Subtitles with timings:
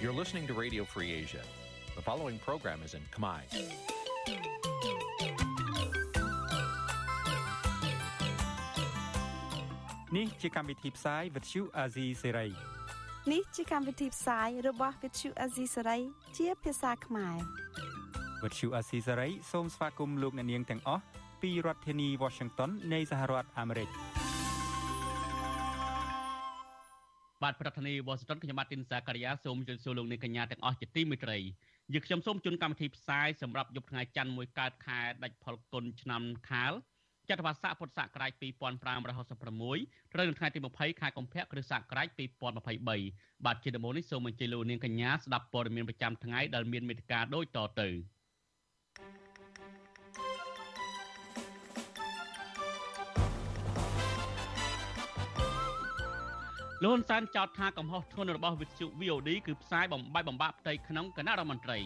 [0.00, 1.42] You're listening to Radio Free Asia.
[1.96, 3.40] The following program is in Khmer.
[10.16, 12.50] នេះជាកម្មវិធីផ្សាយ Vuthu Azizi Serai
[13.32, 16.00] នេះជាកម្មវិធីផ្សាយរបស់ Vuthu Azizi Serai
[16.36, 17.36] ជាភាសាខ្មែរ
[18.42, 21.02] Vuthu Azizi Serai សូមស្វាគមន៍លោកអ្នកនាងទាំងអស់
[21.42, 23.88] ពីរដ្ឋធានី Washington នៃសហរដ្ឋអាមេរិក
[27.42, 31.38] បាទប្រធានាធិបតីវ៉ាស៊ីនតោនខ្ញុំបាទទីនសាករិយាសូមជម្រាបសួរលោកអ្នកកញ្ញាទាំងអស់ជាទីមេត្រី
[31.92, 36.72] យើខ្ញុំសូមជូនកម្មវិធីផ្សាយសម្រាប់យប់ថ្ងៃច័ន្ទមួយកើតខែដាច់ផលគុណឆ្នាំខាល
[37.28, 42.08] ចត្វាស័កពុទ្ធសករាជ2566ត្រូវនៅថ្ងៃទី20ខែកុម្ភៈគ្រិស្តសករាជ
[42.76, 47.88] 2023បាទជាដំបូងនេះសូមអញ្ជើញលោកនាងកញ្ញាស្ដាប់ព័ត៌មានប្រចាំថ្ងៃដែលមានមេត្តាដូចតទៅ
[56.82, 61.78] លោកហ៊ុនសែនចោទថាកំហុសធ្ងន់របស់វិទ្យុ VOD គឺផ្សាយបំបាយបំបាក់ផ្ទៃក្នុងគណៈរដ្ឋមន្ត្រី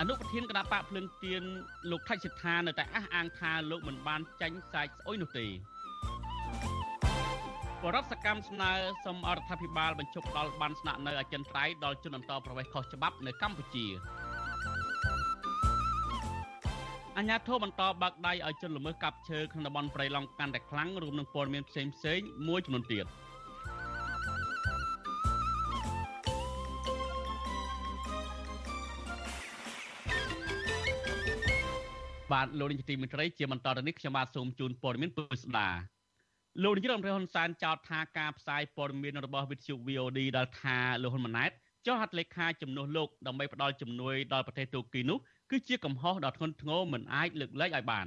[0.00, 1.42] អនុប្រធានគណៈបកភ្លឹងទៀន
[1.90, 5.46] លោកថៃសិដ្ឋានៅតែអះអាងថាលោកមិនបានចាញ់សាច់ស្អុយនោះទេ
[7.82, 8.70] បរដ្ឋសកម្មស្នើ
[9.04, 13.86] សុំអរដ្ឋាភិបាលបញ្ឈប់ដល់បានស្នាក់នៅអចិន្ត្រៃយ៍ដល់ជនអន្តរប្រវេសន៍ខុសច្បាប់នៅកម្ពុជា
[17.18, 23.06] អញ្ញាធិបបន្តបាក់ដៃឲ្យជនល្មើសកាប់ឈើក្នុងតំបន់ព្រៃឡង់កាន់តែខ្លាំងរួមនឹងព័ត៌មានផ្សេងផ្សេងមួយចំនួនទៀត
[32.32, 35.68] បាទលោកនាយកទីមេត្រីជាបន្តទៅនេះខ្ញុំបាទសូមជូនព័ត៌មានពុស្ដា
[36.62, 41.50] លោកនាយករដ្ឋមន្ត្រីហ៊ុនសែនចោទថាការផ្សាយព័ត៌មានរបស់វិទ្យុ VOD ដែលថាលោកហ៊ុនម៉ាណែត
[41.86, 45.18] ចុះហត្ថលេខាជំនួសលោកដើម្បីផ្ដល់ជំនួយដល់ប្រទេសទូគីនោះ
[45.50, 48.06] គឺជាកំហុសដ៏ធ្ងន់ធ្ងរមិនអាចលើកលែងឲ្យបាន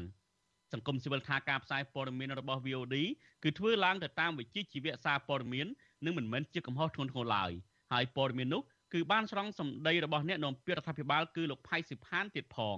[0.73, 2.95] សង្គមស៊ីវិលថាការផ្សាយព័ត៌មានរបស់ VOD
[3.43, 5.67] គឺធ្វើឡើងទៅតាមវិជ្ជាជីវៈសារព័ត៌មាន
[6.05, 7.51] និងមិនមែនជាកំហុសធ្ងន់ធ្ងរឡើយ
[7.93, 8.61] ហើយព័ត៌មាននោះ
[8.93, 12.77] គឺបានស្រង់សម្ដីរបស់អ្នកនាំពាក្យរដ្ឋាភិបាលគឺលោកផៃសិផានទៀតផង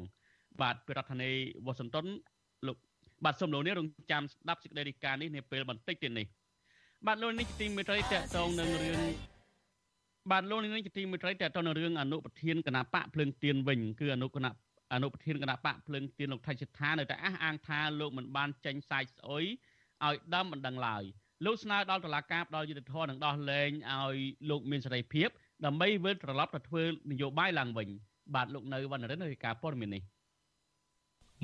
[0.61, 1.31] បាទពីរដ្ឋធានី
[1.65, 2.05] វ៉ាស៊ីនតោន
[2.67, 2.77] លោក
[3.25, 6.27] បាទសូមលោកនេះរងចាំស្ដាប់សេចក្តីរាយការណ៍នេះនាពេលបន្តិចទៀតនេះ
[7.07, 8.99] បាទលោកនេះទីមេត្រីតកតងនឹងរឿង
[10.31, 14.53] បាទលោកនេះជាទីមេត្រីតទៅនៅរឿងអនុប្រធានគណៈបកភ្លើងទៀនវិញគឺអនុគណៈ
[14.93, 19.45] អនុប្រធានគណៈបកភ្លើងទៀនលោកថៃសិដ្ឋានៅតែអះអាងថាលោកមិនបានចេញសាយស្អុយ
[20.05, 21.03] ឲ្យដើមមិនដឹងឡើយ
[21.45, 24.17] លោកស្នើដល់តុលាការផ្ដល់យុត្តិធម៌និងដោះលែងឲ្យ
[24.49, 25.29] លោកមានសេរីភាព
[25.65, 27.89] ដើម្បីវិលត្រឡប់ទៅធ្វើនយោបាយឡើងវិញ
[28.35, 30.03] បាទលោកនៅវណ្ណរិនរាយការណ៍ព័ត៌មាននេះ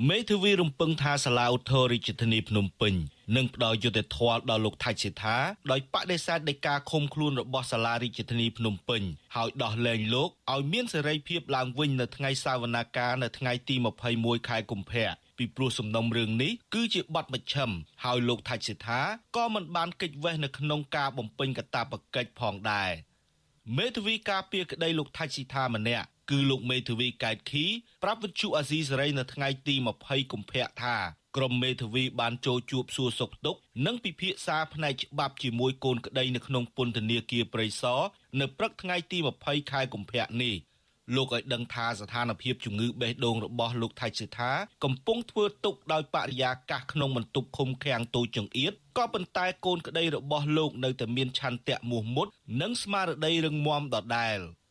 [0.04, 2.94] មេធាវីរំពឹងថាសាលាឧទ្ធររាជធានីភ្នំពេញ
[3.36, 5.36] នឹងផ្ដល់យុត្តិធម៌ដល់លោកថៃសិដ្ឋា
[5.70, 9.02] ដោយបដិសេធនៃការឃុំខ្លួនរបស់សាលារាជធានីភ្នំពេញ
[9.36, 13.74] ហើយដោះលែងលោកឲ្យមានសេរីភាពឡើងវិញនៅថ្ងៃសវនាការនៅថ្ងៃទី
[14.12, 15.08] 21ខែកុម្ភៈ
[15.38, 17.70] ពីព្រោះសំណុំរឿងនេះគឺជាបទមជ្ឈិម
[18.04, 19.00] ហើយលោកថៃសិដ្ឋា
[19.36, 22.90] ក៏មិនបានកិច្ចវេះនៅក្នុងការបំពេញកាតព្វកិច្ចផងដែរ
[23.76, 27.64] មេធាវីការពារក្តីលោកថៃសិដ្ឋាម្នាក់ គឺលោកមេធាវីកែតខី
[28.02, 30.96] ប្រាប់វិទ្យុអាស៊ីសេរីនៅថ្ងៃទី20កុម្ភៈថា
[31.36, 38.00] ក្រុមមេធាវីបានចូលជួបសួរសុខទុក្ខនិងពិភាក្សាផ្នែកច្បាប់ជាមួយកូនក្តីនៅក្នុងពន្ធនាគារព្រៃសរ
[38.40, 40.54] នៅព្រឹកថ្ងៃទី20ខែកុម្ភៈនេះ
[41.14, 44.52] លោកឲ្យដឹងថាស្ថានភាពជំងឺបេះដូងរបស់លោកថៃសិដ្ឋា
[44.84, 52.28] កំពុងធ្វើទុកដោយបរិយាកាសក្នុងបន្ទប់ឃុំឃាំងតូចចង្អៀតក៏ប៉ុន្តែកូនក្តីរបស់លោកនៅតែមានឆន្ទៈមោះមុត
[52.60, 54.40] និងស្មារតីរឹងមាំដដែល។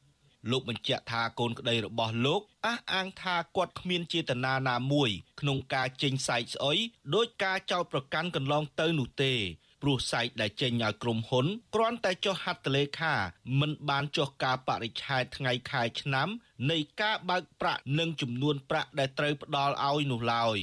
[0.51, 6.77] លោកបញ្ជាក់ថាកូនក្តីរបស់លោកអះអាងថាគាត់គ្មានចេតនាណាមួយក្នុងការចេញសាច់ស្អុយ
[7.15, 9.33] ដោយការចោទប្រកាន់កន្លងទៅនោះទេ
[9.81, 11.45] ព្រោះសាច់ដែលចេញឲ្យក្រុមហ៊ុន
[11.75, 13.13] គ្រាន់តែចុះហត្ថលេខា
[13.59, 16.27] មិនបានចុះការបរិច្ឆេទថ្ងៃខែឆ្នាំ
[16.71, 20.57] នៃការបើកប្រាក់និងចំនួនប្រាក់ដែលត្រូវផ្ដល់ឲ្យនោះឡើយ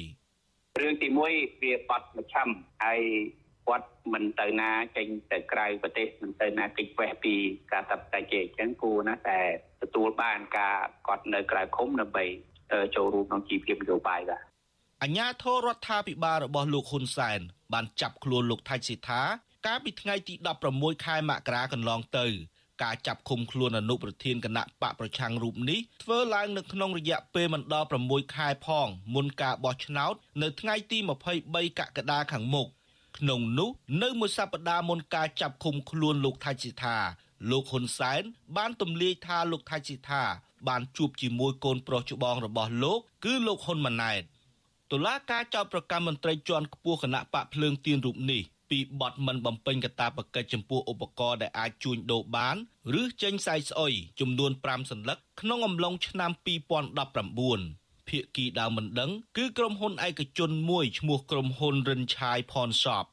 [0.80, 2.48] រឿងទី1វាបាត់មច្ឆឹម
[2.84, 3.02] ហើយ
[3.68, 7.34] គាត់មិនទៅណាចេញទៅក្រៅប្រទេសមិនទៅណាគេចវេះពី
[7.72, 9.40] ការតាប់តែជាអញ្ចឹងគួរណាតែ
[9.82, 12.24] ទទួលបានការគាត់នៅក្រៅឃុំដើម្បី
[12.96, 14.42] ចូលរួមក្នុងជីវភាពនយោបាយបាទ
[15.02, 17.40] អញ្ញាធររដ្ឋាភិបាលរបស់លោកហ៊ុនសែន
[17.72, 19.22] បានចាប់ខ្លួនលោកថៃសិដ្ឋា
[19.66, 20.34] កាលពីថ្ងៃទី
[20.70, 22.26] 16ខែមករាកន្លងទៅ
[22.82, 30.98] ការចាប់ឃុំខ្លួនអនុប្រធានគណៈបកប្រឆាំងរូបនេះធ្វើឡើងនៅក្នុងរយៈពេលមិនដល់6ខែផងមុនការបោះឆ្នោត នៅថ្ងៃទី
[31.38, 32.68] 23កក្កដាខាងមុខ
[33.18, 33.70] ក្នុងនោះ
[34.02, 36.96] នៅមួយសប្តាហ៍មុនការចាប់ឃុំខ្លួនលោកថៃសិដ្ឋា
[37.50, 38.22] លោកហ៊ុនសែន
[38.56, 40.22] បានទម្លាយថាលោកថៃសិដ្ឋា
[40.68, 44.22] បានជួបជាមួយកូនប្រុសច្បងរបស់លោក គឺលោកហ៊ុនម៉ាណែត
[44.92, 52.56] តុលាការចោទប្រកាន់មន្ត្រីជាន់ខ្ពស់គណៈបកភ្លើងទៀនរូបនេះពីបទមិនបំពេញកាតព្វកិច្ចចំពោះឧបករណ៍ដែលអាចជួញដូរបាន
[53.00, 56.30] ឬចេញសាយស្អុយចំនួន5សន្លឹកក្នុងអំឡុងឆ្នាំ
[57.06, 63.06] 2019 ភាគីដើមមិនដឹង គឺក្រុមហ៊ុនឯកជនមួយឈ្មោះក្រុមហ៊ុនរិនឆាយផនសប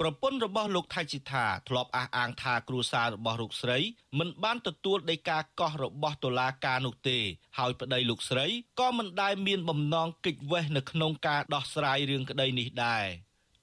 [0.00, 3.78] ប្រពន្ធរបស់លោកថៃជីថាធ្លាប់អះអាងថាគ្រួសាររបស់លោកស្រី
[4.18, 7.18] មិនបានទទួលដីកាកោះរបស់តុលាការនោះទេ
[7.58, 8.46] ហើយប្តីលោកស្រី
[8.80, 13.06] ក៏មិនដែលមានបំណងគេចវេះនៅក្នុងការដោះស្រាយរឿងក្តីនេះដែរ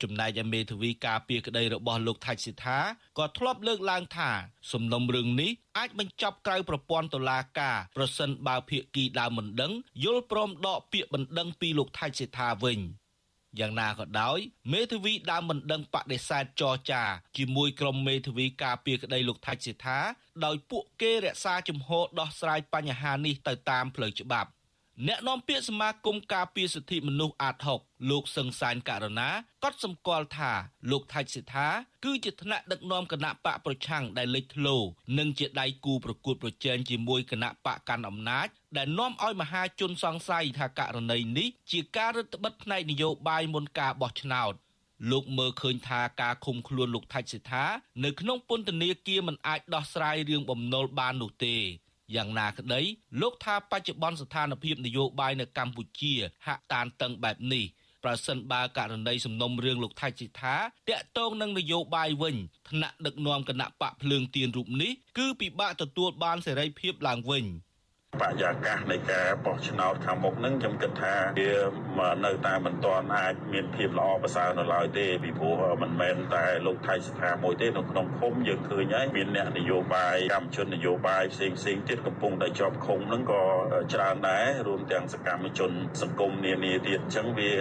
[0.04, 2.80] ចំណែកឯមេធាវីការពារក្តីរបស់លោកថៃសិដ្ឋា
[3.18, 4.30] ក៏ធ្លាប់លើកឡើងថា
[4.72, 9.72] សំណុំរឿងនេះអាចបញ្ចប់ក្រៅប្រព័ន្ធតុលាការប្រសិនបើភាគីដើមមិនដឹង
[10.04, 12.80] យល់ព្រមដកពាក្យបណ្ដឹងពីលោកថៃសិដ្ឋាវិញ
[13.60, 14.40] យ៉ាងណាក៏ដោយ
[14.74, 17.04] មេធាវីដើមមិនដឹងបដិសេធចរចា
[17.38, 20.00] ជាមួយក្រុមមេធាវីការពារក្តីលោកថៃសិដ្ឋា
[20.46, 24.50] ដោយពួកគេរក្សាជំហរដោះស្រាយបញ្ហានេះទៅតាមផ្លូវច្បាប់
[25.06, 29.30] អ្នកនាំពាក្យសមាគមការពារសិទ្ធិមនុស្សអាត6លោកសឹងសានករណា
[29.64, 30.52] ក៏សម្គាល់ថា
[30.92, 31.68] លោកថៃសិដ្ឋា
[32.06, 34.78] គឺជាថ្នាក់ដឹកនាំគណៈបកប្រឆាំងដែលលេចធ្លោ
[35.18, 38.48] និងជាដៃគូប្រកួតប្រជែងជាមួយគណៈបកកាន់អំណាច
[38.78, 44.54] ដែលនាំឲ្យមហាជនសង្ស័យថាករណីនេះជាការរឹតបន្តឹងផ្នែកនយោបាយមុនការបោះឆ្នោត
[45.12, 47.66] លោកមើលឃើញថាការឃុំខ្លួនលោកថៃសិដ្ឋា
[48.04, 51.58] នៅក្នុងពន្ធនាគារមិនអាចដោះស្រាយរឿងបំណុលបាននោះទេ
[52.16, 52.82] យ៉ាងណាក្តី
[53.22, 56.14] លោកថាបច្ចុប្បន្នស្ថានភាពនយោបាយនៅកម្ពុជា
[56.48, 57.66] ហាក់តានតឹងបែបនេះ
[58.04, 60.56] ប្រសិនបើករណីសំណុំរឿងលោកថៃជីថា
[60.90, 62.36] តាក់ទងនឹងនយោបាយវិញ
[62.70, 67.46] ថ្នាក់ដឹកនាំគណៈបកភ្លើងទៀនរូបនេះគឺពិបាកទទួលបានសេរីភាពឡើងវិញ។
[68.22, 83.44] បរិយាកាសនៃការបោះឆ្នោតខាងមុខហ្នឹងខ្ញុំគិតថាវានៅតែមិនទាន់អាចមានភាពល្អប្រសើរនៅឡើយទេពីព្រោះមិនមែនតែលោកថៃស្ថាមួយទេនៅក្នុងឃុំយើងឃើញហើយមានអ្នកនយោបាយកម្មជននយោបាយផ្សេងផ្សេងទៀតកំពុងតែជាប់ឃុំហ្នឹងក៏
[83.94, 85.72] ច្រើនដែររួមទាំងសកម្មជន
[86.02, 87.52] សង្គមនានាទៀតអញ្ចឹងវា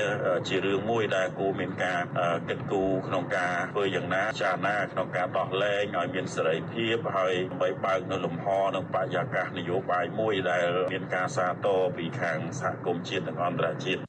[0.49, 2.01] ជារឿងមួយដែលគួរមានការ
[2.49, 14.02] គិតគូរក្នុងការធ្វើយ៉ាងណាចារណាក្នុងការដោះលែងឲ្យមានសេរីភាពហើយដើម្បីបើកនៅលំហនិងបរិយាកាសនយោបាយមួយដែលមានការសាទរពីខាងសហគមន៍ជាតិនិងអន្តរជាតិ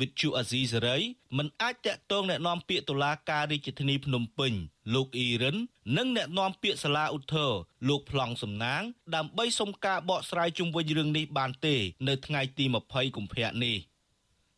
[0.00, 0.98] វិទ្យុអាស៊ីសេរី
[1.38, 4.52] មិនអាចតាក់ទងแนะនាំពាក្យតុលាការរាជធានីភ្នំពេញ
[4.94, 5.56] លោកអ៊ីរិន
[5.96, 7.52] និងแนะនាំពាក្យសាលាឧទ្ធរ
[7.88, 8.82] លោកប្លង់សំណាង
[9.14, 11.76] ដើម្បីសុំការបកស្រាយជុំវិញរឿងនេះបានទេ
[12.08, 13.76] នៅថ្ងៃទី20កុម្ភៈនេះ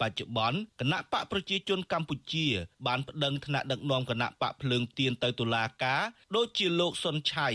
[0.01, 2.47] បច្ចុប្បន្នគណៈបកប្រជាជនកម្ពុជា
[2.87, 6.03] បានប្តឹងថ្នាក់ដឹកនាំគណៈបកភ្លើងទៀនទៅតុលាការ
[6.37, 7.49] ដូចជាលោកសុនឆៃ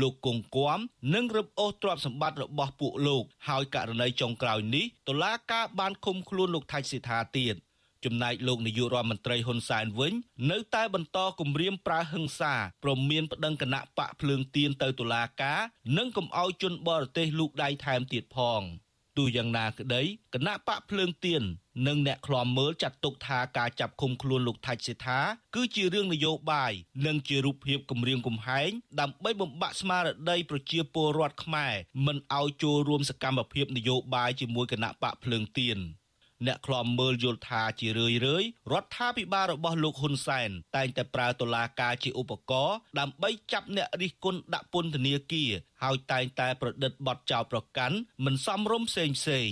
[0.00, 0.78] លោកគង់គួម
[1.14, 7.56] និងរឹបអូសទ្រព្យសម្បត្តិរបស់ពួកលោក ហើយករណីចុងក្រោយនេះតុលាការបានឃុំខ្លួនលោកថៃសិដ្ឋាទៀត
[8.04, 10.12] ចំណែកលោកនាយករដ្ឋមន្ត្រីហ៊ុនសែនវិញ
[10.50, 15.60] នៅតែបន្តគម្រាមប្រើហិង្សាព្រមមានប្តឹងគណៈបកភ្លើងទៀនទៅតុលាការ
[15.96, 18.62] និងកុំឲ្យជនបរទេសលូកដៃថែមទៀតផង។
[19.16, 20.02] ទោះយ៉ាងណាក្តី
[20.34, 21.42] គណៈបកភ្លើងទៀន
[21.86, 25.18] និងអ្នកខ្លាំមើលចាត់ទុកថាការចាប់ឃុំខ្លួនលោកថាច់សេថា
[25.54, 26.72] គឺជារឿងនយោបាយ
[27.06, 28.70] និងជារូបភាពគម្រាមកំហែង
[29.00, 31.74] ដើម្បីបំបាក់ស្មារតីប្រជាពលរដ្ឋខ្មែរ
[32.06, 35.78] មិនឲ្យចូលរួមសកម្មភាពនយោបាយជាមួយគណៈបកភ្លើងទៀន។
[36.46, 45.50] អ្នកខ្លាំមើលយល់ថាជារឿយរឿយរដ្ឋាភិបាលរបស់លោកហ៊ុនសែនតែងតែប្រើតុលាការជាឧបករណ៍ដើម្បីចាប់អ្នករិះគន់ដាក់ពន្ធនាគារ
[45.82, 49.50] ហើយតែងតែប្រឌិតបទចោទប្រកាន់មិនសមរម្យផ្សេងផ្សេង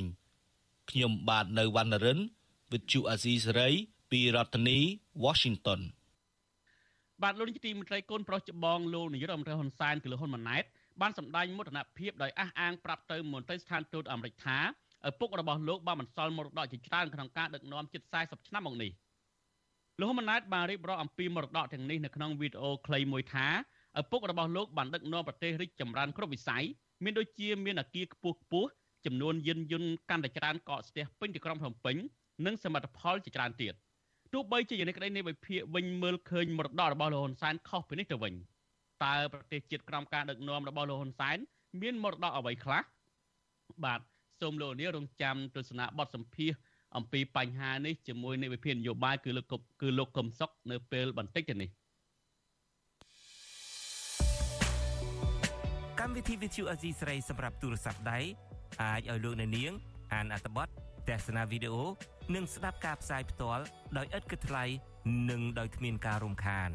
[0.91, 2.21] ខ្ញុំបាទនៅវណ្ណរិន
[2.71, 3.75] With Chu Azizi Saray
[4.11, 4.79] ពីរដ្ឋធានី
[5.25, 5.81] Washington
[7.23, 10.65] បាទលោកនាយកទីមេត្រីកូនប្រុសច្បងលោកនាយករដ្ឋមន្ត្រីហ៊ុនសែនគឺលោកហ៊ុនម៉ាណែត
[11.01, 14.59] បានសម្ដែងមោទនភាពដោយអះអាងប្រាប់ទៅមន្ត្រីស្ថានទូតអាមេរិកថា
[15.09, 18.91] ឪពុករបស់លោកបានបន្សល់មរតកជាច្រើនក្នុងការដឹកនាំជិត40ឆ្នាំមកនេះ
[20.01, 23.47] លោកហ៊ុនម៉ាណែតបានរៀបរាប់អំពីមរតកទាំងនេះនៅក្នុងវីដេអូខ្លីមួយថា
[24.01, 26.65] ឪពុករបស់លោកបានដឹកនាំប្រទេសរីកចម្រើនគ្រប់វិស័យ
[27.05, 28.69] មានដូចជាមានអគារខ្ពស់ខ្ពស់
[29.07, 31.97] ចំនួនយានយន្តកាន់តែច្រើនកកស្ទះពេញទីក្រុងភ្នំពេញ
[32.47, 33.75] និងសមិទ្ធផលជាច្រើនទៀត
[34.33, 38.35] ទោះបីជាយ៉ាងនេះក្តីនៃវិភាគវិញមើលឃើញមរតករបស់លោកហ៊ុនសែនខុសពីនេះទៅវិញ
[39.05, 41.39] តើប្រទេសជាតិក្រោមការដឹកនាំរបស់លោកហ៊ុនសែន
[41.81, 42.83] មានមរតកអ្វីខ្លះ
[43.85, 44.01] បាទ
[44.41, 46.53] សូមលោកនាងរងចាំទស្សនាបទសម្ភាស
[46.97, 51.71] អំពីបញ្ហានេះជាមួយនៃវិភាគនយោបាយគឺលោកគឺលោកកឹមសុខនៅពេលបន្តិចទៅនេះ
[56.01, 58.19] កម្មវិធី Vithu Azizi ស្រីសម្រាប់ទូរស័ព្ទដៃ
[58.83, 59.73] អាចឲ្យលោកអ្នកនាង
[60.15, 60.69] អានអត្ថបទ
[61.09, 61.85] ទស្សនាវីដេអូ
[62.35, 63.65] និងស្ដាប់ការផ្សាយផ្ទាល់
[63.97, 64.65] ដោយឥតគិតថ្លៃ
[65.31, 66.71] និងដោយគ្មានការរំខាន។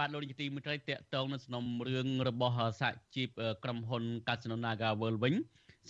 [0.00, 3.28] បាទលោកនាយកទីមេត្រីតកតងនៅសំណុំរឿងរបស់សហជីព
[3.64, 5.34] ក្រុមហ៊ុន Casino Naga World វិញ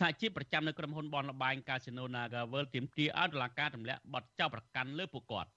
[0.01, 5.51] សហជីពប្រចាំនៅក្រុមហ៊ុនបនលបែងកាស៊ីណូ Naga World ទាមទារឲ្យតុលាការទម្លាក់បទចោទប្រកាន់លើពួកគាត់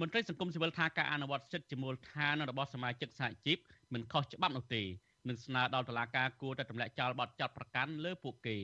[0.00, 3.58] មន្ត្រីសង្គមស៊ីវិលថាការអនុវត្តសិទ្ធិជាមូលដ្ឋានរបស់សមាជិកសហជីព
[3.92, 4.82] មិនខុសច្បាប់នោះទេ
[5.28, 8.56] នឹងស្នើដល់តុលាការគួរតែទម្លាក់ចោលបទចោទប្រកាន់លើពួកគេ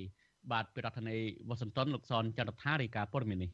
[0.52, 1.16] បាទពីរដ្ឋធានី
[1.48, 3.50] វ៉ាស៊ីនតោនលោកសនចន្ទថារាយការណ៍ព័ត៌មាននេះ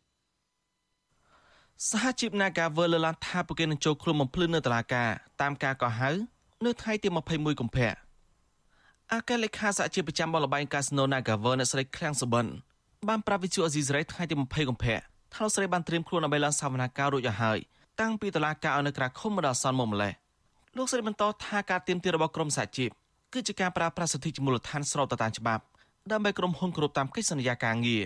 [1.89, 5.09] សហជីព Nagavel លើកឡើងថាពួកគេនឹងចូលខ្លួនបំភ្លឺនៅតុលាការ
[5.41, 6.11] តាមការកោះហៅ
[6.65, 7.91] នៅថ្ងៃទី21កុម្ភៈ
[9.13, 12.47] អគ្គលេខាសហជីពប្រចាំបលបែងកាស៊ីណូ Nagavel អ្នកស្រីឃ្លាំងសុបិន
[13.09, 14.99] បានប្រាប់វិទ្យុអេស៊ីសរ៉ៃថ្ងៃទី20កុម្ភៈ
[15.35, 17.59] ថាលោកស្រីបានត្រៀមខ្លួនដើម្បីឡើងសវនាការរួចទៅហើយ
[18.01, 20.13] តាំងពីតុលាការឲ្យនៅក្រៅឃុំមកដល់សន្នមកម្លេះ
[20.77, 22.91] លោកស្រីបន្តថាការទៀមទារបស់ក្រមសហជីព
[23.33, 25.63] គឺជាការប្រើប្រាស់សិទ្ធិជាមូលដ្ឋានស្របទៅតាមច្បាប់
[26.13, 28.05] ដើម្បីក្រុមហ៊ុនគោរពតាមកិច្ចសន្យាការងារ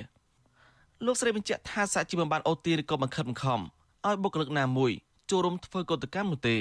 [1.07, 3.61] លោកស្រីបញ្ជាក់ថាសហជីពមិនបានអូទាឬក៏បង្ខិតបង្ខំ
[4.07, 4.93] ឲ្យបុគ្គលិកណាមួយ
[5.31, 6.57] ចូលរួមធ្វើកតកម្មនោះទេ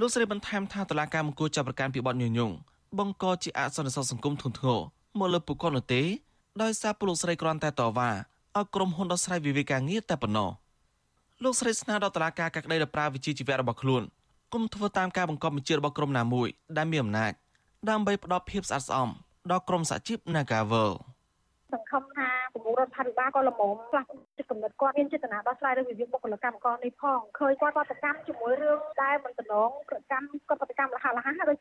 [0.00, 2.52] លោកស្រីបន្ថែមថាតឡាការមង្គលចាប់ប្រកាន់ពីបទញុយញង
[2.98, 4.80] បង្កជាអសន្តិសុខសង្គមធ្ងន់ធ្ងរ
[5.18, 6.02] មកលើពួកគាត់នោះទេ
[6.62, 10.50] ដោយសារពលលោកស្រីគ្រាន់តែតវ៉ាឲ្យក្រុមហ៊ុនដោះស្រាយវិវាទការងារតែប៉ុណ្ណោះ
[11.42, 14.02] លោកស្រីស្នើដល់តឡាការកាក់ដីដល់ប្រាវិជាជីវៈរបស់ខ្លួន
[14.52, 17.32] គុំធ្វើតាមការបង្គាប់បញ្ជារបស់ក្រុមណាមួយដែលមានអំណាច
[17.90, 19.08] ដើម្បីផ្ដល់ភាពស្អាតស្អំ
[19.50, 20.92] ដល់ក្រុមសហជីព Nagavel
[21.72, 24.04] សង្ឃឹមថាប្រមុខរដ្ឋាភិបាលក៏ល្មមខ្លះ
[24.38, 29.70] ចិត្តកំណត់គាត់មានចេតនាដោះស្រាយរឿងវិវាទបុគ្គលិកកម្មករនេះផងឃើញគាត់គាត់កម្មជាមួយរឿងដែលមិនតំណង
[30.12, 31.58] កម្មគាត់ប្រតិកម្មលះលះដូច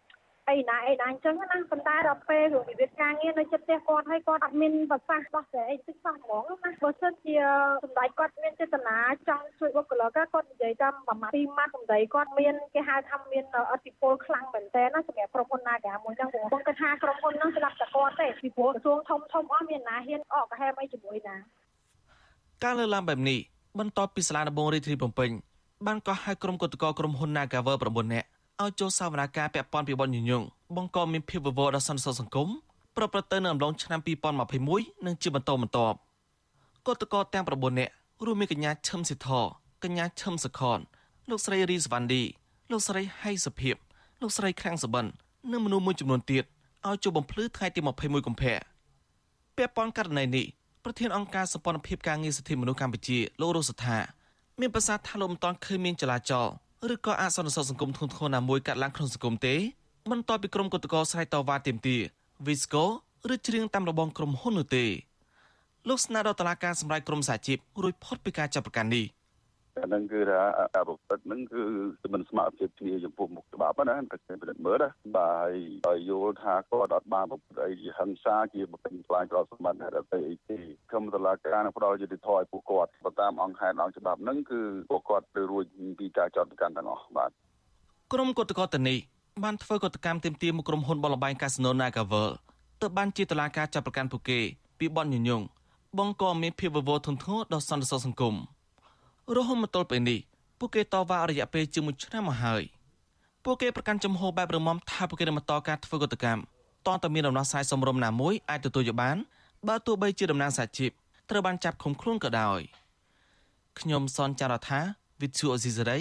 [0.49, 7.35] អីណាអីណាអញ្ចឹងណាប៉ុន្តែដល់ពេលរឿងវិវាទការងារនៅចិត្តផ្ទះគាត់ហើយគាត់អត់មានប្រសាសន៍ដោះស្រាយអីតិចសោះហ្មងណាបើសិនជា
[7.83, 21.35] សម្ដេចគាត់មានចេតនាចង់ជួយបុគ្គលិកគាត់និយាយតាមប្រមាណពីម៉ាត់សម្ដីគាត់មានគេហៅថាមានអធិពលខ្លាំងមែនតើណាសម្រាប់ក្រុមហ៊ុន Naga មួយហ្នឹងបងគាត់ថាក្រុមហ៊ុនហ្នឹងស្ដាប់តែគាត់ទេពីព្រោះក្រសួងធំធំអស់មានណាហ៊ានអកកាហេមអីជាមួយណា
[22.63, 23.39] ការលើកឡើងបែបនេះ
[23.79, 25.29] បន្ទាប់ពីសាលាដំបងរាជធានីភ្នំពេញ
[25.87, 28.27] បានកោះហៅក្រុមគឧតកោក្រុមហ៊ុន Nagawer 9នាក់
[28.61, 30.43] ឲ្យចូលសវនាការពាក់ព័ន្ធពីបទញញង
[30.75, 32.49] បង្កមានភាពវឹកវរដល់សន្តិសុខសង្គម
[32.97, 33.99] ប្រព្រឹត្តទៅនៅអំឡុងឆ្នាំ
[34.51, 35.97] 2021និងជាបន្តបន្ទាប់
[36.87, 37.91] គឧតកោទាំង9នាក់
[38.25, 39.29] រួមមានកញ្ញាឈឹមសិទ្ធ
[39.83, 40.79] កញ្ញាឈឹមសខន
[41.29, 42.23] លោកស្រីរីសវណ្ឌី
[42.71, 43.75] លោកស្រីហៃសុភិប
[44.21, 45.05] លោកស្រីខាំងសបិន
[45.51, 46.43] និងមនុស្សមួយចំនួនទៀត
[46.87, 48.55] ឲ្យចូលបំភ្លឺថ្ងៃទី21កុម្ភៈ
[49.57, 50.45] ពាក់ព័ន្ធករណីនេះ
[50.83, 53.97] ប្រធានអង្គការសម្ព័ន្ធភាពការងារសិទ្ធិមនុស្សកម្ពុជាលោករស់សថា
[54.59, 56.47] មានប្រសាសន៍ថាលោកមិនទាន់ឃើញមានចលាចល
[56.89, 59.55] ឬក៏អសន្តិសុខសង្គមធ្ងន់ធ្ងរណាមួយកាត់ឡើងក្នុងសង្គមទេ
[60.11, 62.01] បន្ទាប់ពីក្រុមគឧតកោស្រ័យតវ៉ាទាមទារ
[62.45, 62.83] Visco
[63.33, 64.85] ឬច្រៀងតាមរបងក្រុមហ៊ុននោះទេ
[65.87, 69.05] លោកស្នើដល់តុលាការសម្រេចក្រុមសាជីពរួចផុតពីការចាប់ប្រកាន់នេះ
[69.77, 70.41] អាហ្នឹងគឺថា
[70.75, 71.63] ការប្រព្រឹត្តហ្នឹងគឺ
[72.13, 75.51] មិនស្មើភាពគ្នាចំពោះមុខច្បាប់ណាតែគេពិនិត្យមើលណាបាទ
[75.87, 80.57] ហើយយល់ថាគាត់អត់បានប្រព្រឹត្តអីជាហិង្សាជាបំពេញខ្លាញ់ប្រសម្បត្តិហេតុអីអីទេ
[80.91, 84.61] ក្រុមតឡាការនឹងផ្ដល់យុត្តិធម៌ឲ្យពួកគាត់បើតាមអង្គហេតុអង្គច្បាប់ហ្នឹងគឺ
[84.91, 85.65] ពួកគាត់ទៅរួច
[85.99, 87.31] ពីការចោទប្រកាន់ទាំងអស់បាទ
[88.13, 88.95] ក្រុមគឧតកោតនី
[89.43, 92.29] បានធ្វើកតកម្មទាមទារមកក្រុមហ៊ុនបលបែងកាស៊ីណូ Nagavel
[92.81, 94.39] ទៅបានជាតឡាការចាប់ប្រកាន់ពួកគេ
[94.79, 95.41] ពីបទញញង
[95.99, 98.35] បង្កមានភាពវឹកវរធនធ្ងរដល់សន្តិសុខសង្គម
[99.37, 100.19] រហូតមកទល់ពេលនេះ
[100.59, 102.63] ពួកគេតវ៉ារយៈពេលជាង1ឆ្នាំមកហើយ
[103.45, 106.41] ពួកគេប្រកាន់ចំហបែបរំមថាពួកគេនឹងបន្តការធ្វើកតកម្ម
[106.87, 109.17] តន្តតែមានដំណោះស្រាយសមរម្យណាមួយអាចទទួលយកបាន
[109.67, 110.91] បើទោះបីជាតំណាងសាជីព
[111.29, 112.59] ត្រូវបានចាប់ឃុំខ្លួនក៏ដោយ
[113.79, 114.79] ខ្ញុំសនចាររថា
[115.21, 115.99] វិទ្យុអេស៊ីសេរី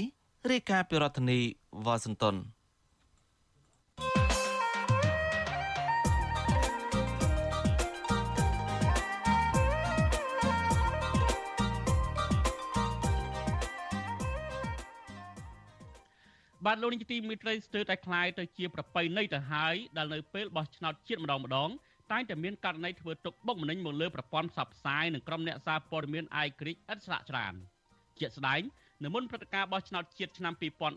[0.50, 1.38] រាយការណ៍ពីរដ្ឋធានី
[1.84, 2.37] វ៉ាស៊ីនតោន
[16.65, 21.69] បាទលោកនាយកទីមេត្រីស្ទើរតែคล้ายទៅជាប្របីនៃទៅហើយដែលនៅពេលបោះឆ្នោតជាតិម្ដងម្ដង
[22.12, 27.53] តែងតែមានករណីធ្វើទុកបុកម្នេញមកលើប្រព័ន្ធផ្សព្វផ្សាយនិងក្រុមអ្នកសារព័ត៌មានអាយក្រិចឥតស្រាកច្រើន
[28.19, 28.62] ជាក់ស្ដែង
[29.03, 30.91] នៅមុនព្រឹត្តិការណ៍បោះឆ្នោតជាតិឆ្នាំ2018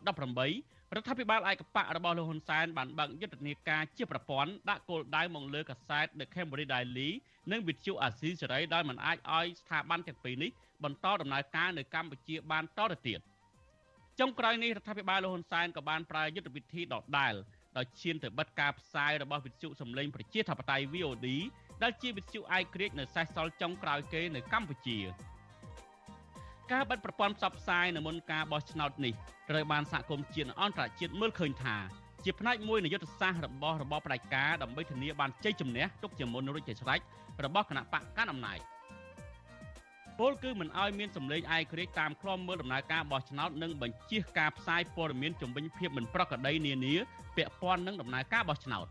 [0.95, 7.11] រដ្ឋាភិបាលឯកបករបស់លោកហ៊ុនសែនបានបើកយុទ្ធនាការជាប្រព័ន្ធដាក់គោលដៅមកលើកាសែត The Cambodia Daily
[7.53, 10.51] និងវិទ្យុអាស៊ីសេរីដោយមិនអាចឲ្យស្ថាប័នទាំងពីរនេះ
[10.85, 13.21] បន្តដំណើរការនៅកម្ពុជាបានតទៅទៀត។
[14.20, 17.34] ចុងក្រោយនេះរដ្ឋាភិបាលលហ៊ុនសែនក៏បានប្រើយុទ្ធវិធីដដែល
[17.78, 21.28] ដោយឈានទៅបិទការផ្សាយរបស់វិទ្យុសំឡេងប្រជាធិបតេយ្យ VOD
[21.84, 24.98] ដែលជាវិទ្យុឯករាជ្យនៅសេសសល់ចុងក្រោយគេនៅកម្ពុជា
[26.72, 29.14] ការបិទប្រព័ន្ធផ្សព្វផ្សាយនៅមុនការបោះឆ្នោតនេះ
[29.50, 31.76] ត្រូវបានសហគមន៍ជាតិអន្តរជាតិមើលឃើញថា
[32.24, 37.00] ជាផ្នែកមួយនៃយុទ្ធសាស្ត្ររបស់របបផ្ដាច់ការដើម្បីធានាបានជ័យជំនះទុកជាមុនរួចជាស្រេច
[37.46, 38.60] របស់គណៈបកកណ្ដាលអំណាច
[40.20, 46.94] ពលគឺមិនអោយមានសម្លេងឯករាជ្យតាមខ្លំមើលដំណើរការបោះឆ្នោតនិងបញ្ជាការផ្សាយព័ត៌មានជំវិញភាពមិនប្រក្រតីនានា
[47.38, 48.86] ពាក់ព័ន្ធនឹងដំណើរការបោះឆ្នោត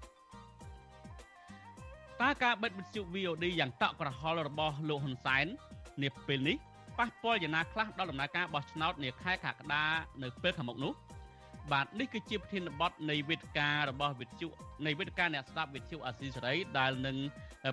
[2.22, 5.46] តើការបិទវិទ្យុ VOD យ៉ាងតក់ក្រហល់របស់លោកហ៊ុនសែន
[6.02, 6.56] នាពេលនេះ
[6.98, 9.84] ប៉ះពាល់យ៉ាងណាខ្លះដល់ដំណើរការបោះឆ្នោតនាខែកក្កដា
[10.22, 10.92] នៅពេលខាងមុខនោះ
[11.70, 14.48] បាទនេះគឺជាប្រធានបទនៃវេទិការបស់វិទ្យុ
[14.86, 17.16] នៃវេទិកាអ្នកស្ដាប់វិទ្យុអាស៊ីសេរីដែលនឹង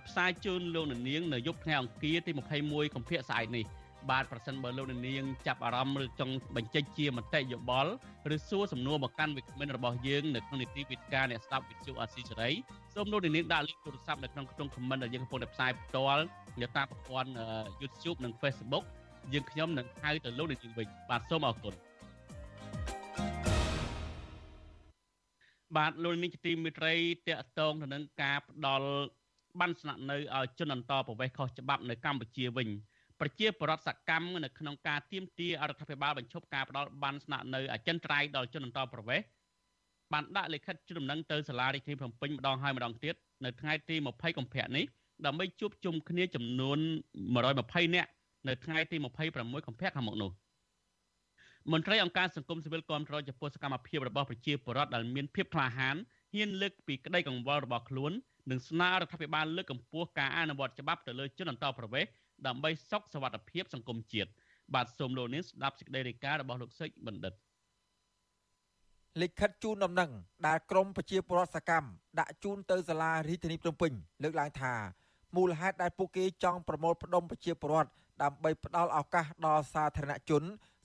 [0.07, 2.31] ផ្សាយជូនលោកនាងនៅយប់ថ្ងៃអង្គារទី
[2.63, 3.65] 21កុម្ភៈស្អែកនេះ
[4.09, 7.91] បាទប្រសិនបើលោកនាងចាប់អារម្មណ៍ឬចង់បញ្ចេញជាមតិយោបល់
[8.35, 12.51] ឬសួរសំណួរមកកាន់វិក្កាមរបស់យើងនៅក្នុងនីតិវិទ្យាអ្នកស្ដាប់វិទ្យុអាស៊ីសេរី
[12.93, 16.23] សូមលោកនាងដាក់លេខទូរស័ព្ទនៅក្នុងក្នុង comment ដែលយើងកំពុងតែផ្សាយផ្ទាល់
[16.61, 17.29] នៅតាមប្រព័ន្ធ
[17.81, 18.83] YouTube និង Facebook
[19.33, 21.88] យើងខ្ញុំនឹងហៅទៅលោកនាងវិញបាទសូមអរគុណ
[25.77, 26.95] បាទលោកនាងជាទីមេត្រី
[27.27, 28.89] តកតងទៅនឹងការផ្ដល់
[29.59, 32.69] បានស្នាក់នៅឲ្យជនអន្តរប្រវេសន៍ខុសច្បាប់នៅកម្ពុជាវិញ
[33.19, 39.25] ប្រជាពលរដ្ឋសកម្មនៅក្នុងការទៀមទាអរដ្ឋាភិបាលបញ្ឈប់ការផ្ដល់បានស្នាក់នៅអចិន្ត្រៃយ៍ដល់ជនអន្តរប្រវេសន៍
[40.13, 44.85] បានដាក់លិខិតជូនដំណឹងទៅសាលារាជធានីភ្នំពេញម្ដងហើយម្ដងទៀតនៅថ្ងៃទី20កុម្ភៈនេះ
[45.25, 46.79] ដើម្បីជួបជុំគ្នាចំនួន
[47.37, 48.09] 120នាក់
[48.47, 48.97] នៅថ្ងៃទី
[49.31, 50.31] 26កុម្ភៈខាងមុខនោះ
[51.72, 55.96] មន្ត្រីអង្គការសង្គមស៊ីវិលគាំទ្រចំពោះសកម្មភាពរបស់ប្រជាពលរដ្ឋដែលមានភាពក្លាហាន
[56.34, 58.12] ហ៊ានលើកពីក្តីកង្វល់របស់ខ្លួន
[58.50, 62.10] និងស្នើរដ្ឋាភិបាលលើកកម្ពស់ការអនុវត្តច្បាប់ទៅលើជនអន្តោប្រវេសន៍
[62.46, 64.30] ដើម្បីសុខសวัสดิភាពសង្គមជាតិ
[64.74, 67.34] បាទសូមលោកនាងស្ដាប់សេចក្តីរាយការណ៍របស់លោកសេចបណ្ឌិត
[69.22, 70.10] លិខិតជូនដំណឹង
[70.46, 71.88] ដែលក្រមប្រជាពលរដ្ឋសកម្ម
[72.20, 73.92] ដាក់ជូនទៅសាលារាជធានីភ្នំពេញ
[74.22, 74.74] លើកឡើងថា
[75.36, 77.90] មូលហេតុដែលពួកគេចង់ប្រមូលផ្ដុំប្រជាពលរដ្ឋ
[78.22, 80.42] ដើម្បីផ្ដល់ឱកាសដល់សាធារណជន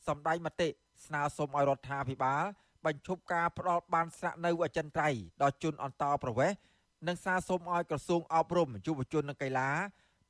[0.08, 0.68] សម្ដែងមតិ
[1.06, 2.44] ស្នើសុំឲ្យរដ្ឋាភិបាល
[2.84, 6.58] បញ្ឈប់ការផ្ដល់បានស្នាក់នៅអចិន្ត្រៃយ៍ដល់ជនអន្តោប្រវេសន៍
[7.06, 9.70] និងសារសុំឲ្យក្រសួងអប់រំយុវជននិងកីឡា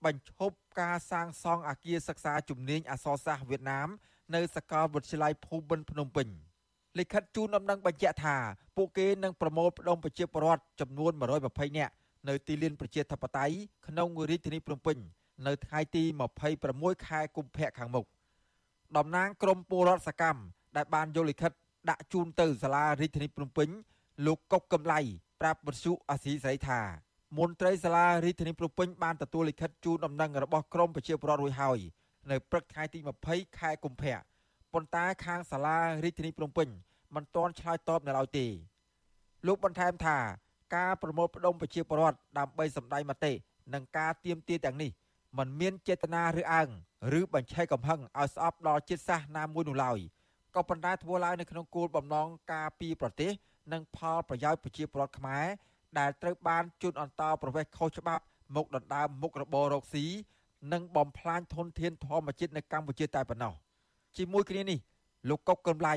[0.04, 3.88] បញ្ឈប់ការសាងសង់អគារសិក្សាជំនាញអក្សរសាស្ត្រវៀតណាម
[4.35, 6.28] នៅសាកលវិទ្យាល័យភូមិន្ទភ្នំពេញ
[6.99, 8.37] លិខិតជូនដំណឹងបញ្ជាក់ថា
[8.76, 11.12] ពួកគេនឹងប្រមូលផ្ដុំប្រជាពលរដ្ឋចំនួន
[11.45, 11.93] 120នាក់
[12.28, 13.54] នៅទីលានប្រជាធិបតេយ្យ
[13.87, 14.97] ក្នុងរាជធានីភ្នំពេញ
[15.47, 16.04] នៅថ្ងៃទី
[16.54, 18.07] 26ខែកុម្ភៈខាងមុខ
[18.97, 20.41] តំណាងក្រមពលរដ្ឋសកម្ម
[20.76, 21.53] ដែលបានយកលិខិត
[21.91, 23.69] ដាក់ជូនទៅសាលារាជធានីភ្នំពេញ
[24.26, 25.00] លោកកុកកំឡៃ
[25.41, 26.81] ប្រាប់បទសុអាស៊ីសេរីថា
[27.38, 31.79] មន្ត្រីសាលារាជធានីភ្នំពេញបានទទួលលិខិតជូនដំណឹងរបស់ក្រមប្រជាពលរដ្ឋរួចហើយ
[32.31, 34.16] នៅព្រឹកថ្ងៃទី20ខែកុម្ភៈ
[34.73, 36.68] ប៉ុន្តែខាងសាលារាជធានីភ្នំពេញ
[37.14, 38.47] មិនទាន់ឆ្លើយតបនៅឡើយទេ
[39.47, 40.18] លោកបន្ថែមថា
[40.77, 43.33] ការប្រមូលផ្ដុំប្រជាពលរដ្ឋដើម្បីសម្ដែងមតិ
[43.75, 44.90] និងការទៀមទាទាំងនេះ
[45.38, 46.68] มันមានចេតនាឬអើង
[47.18, 49.99] ឬបញ្ឆេះកំហឹងឲ្យស្អប់ដល់ជាតិសាសន៍ណាមួយនោះឡើយ
[50.55, 53.31] ក៏ប៉ុន្តែធ្វើឡើងនៅក្នុងគោលបំណងការពីប្រទេស
[53.73, 55.47] និងផលប្រយោជន៍ប្រជាពលរដ្ឋខ្មែរ
[55.99, 58.25] ដែលត្រូវបានជន់អន្តោប្រវេសន៍ខុសច្បាប់
[58.57, 60.07] មកដណ្ដើមមុខរបររកស៊ី
[60.73, 63.55] និងបំផ្លាញធនធានធម្មជាតិនៅកម្ពុជាតែប៉ុណ្ណោះ
[64.16, 64.79] ជាមួយគ្នានេះ
[65.29, 65.94] លោកកុកកឹមឡៃ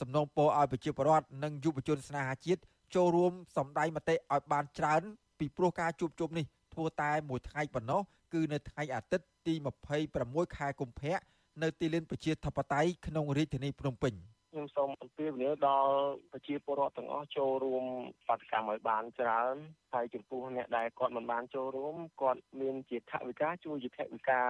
[0.00, 2.60] សំណូមពរឲ្យប្រជាពលរដ្ឋនិងយុវជនស្នេហាជាតិ
[2.94, 5.02] ចូលរួមសម្ដែងមតិឲ្យបានច្រើន
[5.38, 8.00] ពីព្រោះការជួបជុំនេះ ធ្វើតែមួយថ្ងៃប៉ុណ្ណោះ
[8.34, 9.54] គឺនៅថ្ងៃអាទិត្យទី
[10.06, 11.16] 26ខែកុម្ភៈ
[11.62, 14.14] នៅទីលានប្រជាធិបតេយ្យក្នុងរាជធានីភ្នំពេញ
[14.50, 15.94] ខ្ញុំសូមអំពាវនាវដល់
[16.32, 17.84] ប្រជាពលរដ្ឋទាំងអស់ចូលរួម
[18.28, 19.54] បដកម្មឲ្យបានច្រើន
[19.94, 24.42] ហើយចំពោះអ្នកដែលគាត់មិនបានចូលរួមគាត់មានជាថវិកាជួយជាថវិកា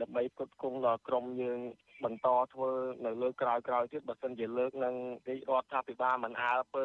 [0.00, 1.60] ដើម្បីផ្គត់ផ្គង់ដល់ក្រុមយើង
[2.04, 2.70] បន្តធ្វើ
[3.06, 4.94] នៅលើក្រោយក្រោយទៀតបើសិនជាលើកនឹង
[5.28, 6.84] រាជរដ្ឋាភិបាលមិនអើពើ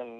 [0.00, 0.10] នឹង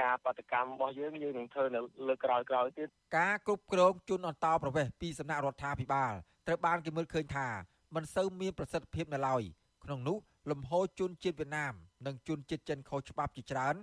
[0.00, 2.88] ការបដកម្មរបស់យើងយើងនឹងធ្វើនៅលើក្រោយក្រោយទៀត
[3.18, 6.12] ការគ្រប់គ្រងជនអន្តោប្រវេសន៍ពីសំណាក់រដ្ឋាភិបាល
[6.46, 7.48] ត្រូវបានគេមើលឃើញថា
[7.94, 9.42] មិនសូវមានប្រសិទ្ធភាពនៅឡើយ
[9.84, 10.16] ក្នុងនោះ
[10.50, 11.74] លំហូរជនជាតិវៀតណាម
[12.06, 13.74] និងជនជាតិចិនខុសច្បាប់ជាច្រើន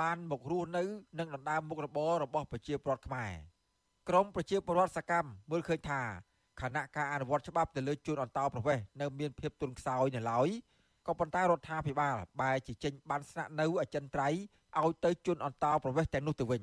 [0.00, 0.82] បានមករស់នៅ
[1.18, 3.32] និងដណ្ដើមមុខរបររបស់ប្រជាពលរដ្ឋខ្មែរ
[4.08, 6.02] ក្រមប្រជាពលរដ្ឋសកម្មមើលឃើញថា
[6.60, 10.48] ខណៈការអនុវត្តច្បាប់ទៅលើជនអន្តោប្រវេសន៍នៅមានភាពទន់ខ្សោយនៅឡើយ
[11.06, 14.38] ក៏ប៉ុន្តែរដ្ឋាភិបាលបែរជាចេញបានស្នាក់នៅអចិន្ត្រៃយ៍
[14.80, 16.62] ឲ្យទៅជនអន្តោប្រវេសន៍ទាំងនោះទៅវិញ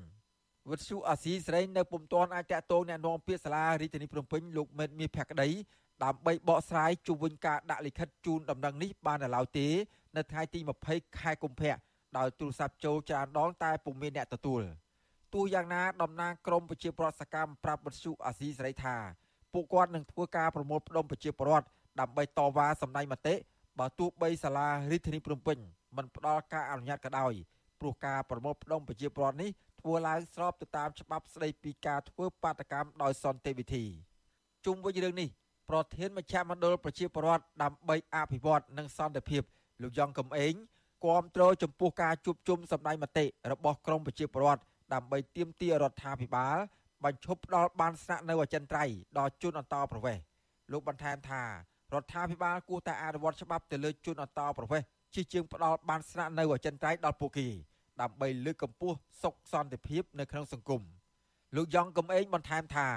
[0.70, 5.50] វិទ្យុអាស៊ីសេរីនៅពុំទាន់អាចតាក់ទងអ្នកនាំពាក្យសាលារាជធានីភ្នំពេញលោកមេតមាសភក្តី
[6.04, 9.68] ដើម្បីបកស្រាយជុំវិញការដាក់លិខិតជូនដំណឹងនេះបាននៅឡើយទេ
[10.18, 11.76] នៅថ្ងៃទី20ខែកុម្ភៈ
[12.18, 14.62] ដោយទូរស័ព្ទចូលច្រើនដងតែពុំមានអ្នកទទួល
[15.34, 18.96] ទោះយ៉ាងណាតំណាងក្រមប្រជាប្រដ្ឋសកម្មប្រាប់វិទ្យុអាស៊ីសេរីថា
[19.58, 21.68] ពួកគាត់នឹងធ្វើការប្រមូលផ្ដុំប្រជាពលរដ្ឋ
[22.00, 23.36] ដើម្បីតវ៉ាសម្ដែងមតិ
[23.80, 25.58] បើទោះបីសាលារាជធានីភ្នំពេញ
[25.98, 27.34] មិនផ្ដល់ការអនុញ្ញាតក៏ដោយ
[27.80, 29.50] ព្រោះការប្រមូលផ្ដុំប្រជាពលរដ្ឋនេះ
[29.82, 33.84] ធ្វើឡើងស្របទៅតាមច្បាប់ស្ដីពីការធ្វើបាតកម្មដោយសន្តិវិធី
[34.66, 35.30] ជុំវិញរឿងនេះ
[35.70, 39.44] ប្រធានមជ្ឈមណ្ឌលប្រជាពលរដ្ឋដើម្បីអភិវឌ្ឍនិងសន្តិភាព
[39.82, 40.54] លោកយ៉ងកំឯង
[41.06, 44.62] គាំទ្រចំពោះការជួបជុំសម្ដែងមតិរបស់ក្រមប្រជាពលរដ្ឋ
[44.94, 46.58] ដើម្បីទាមទាររដ្ឋាភិបាល
[47.06, 50.24] បញ្ឈប់ផ្ដល់បានស្នាក់នៅអចិន្ត្រៃយ៍ដល់ជនអន្តោប្រវេសន៍
[50.72, 51.42] លោកបន្ថែមថា
[51.94, 57.48] រដ្ឋាភិបាលគួរតែអនុវត្តច្បាប់ទៅលើជនអន្តោប្រវេសន៍ជាជាងផ្ដល់បានស្នាក់នៅអចិន្ត្រៃយ៍ដល់ពួកគេ
[58.02, 60.82] ដើម្បីលើកកម្ពស់សុខសន្តិភាពនៅក្នុងសង្គម
[61.56, 62.88] លោកយ៉ងកំឯងបន្ថែមថា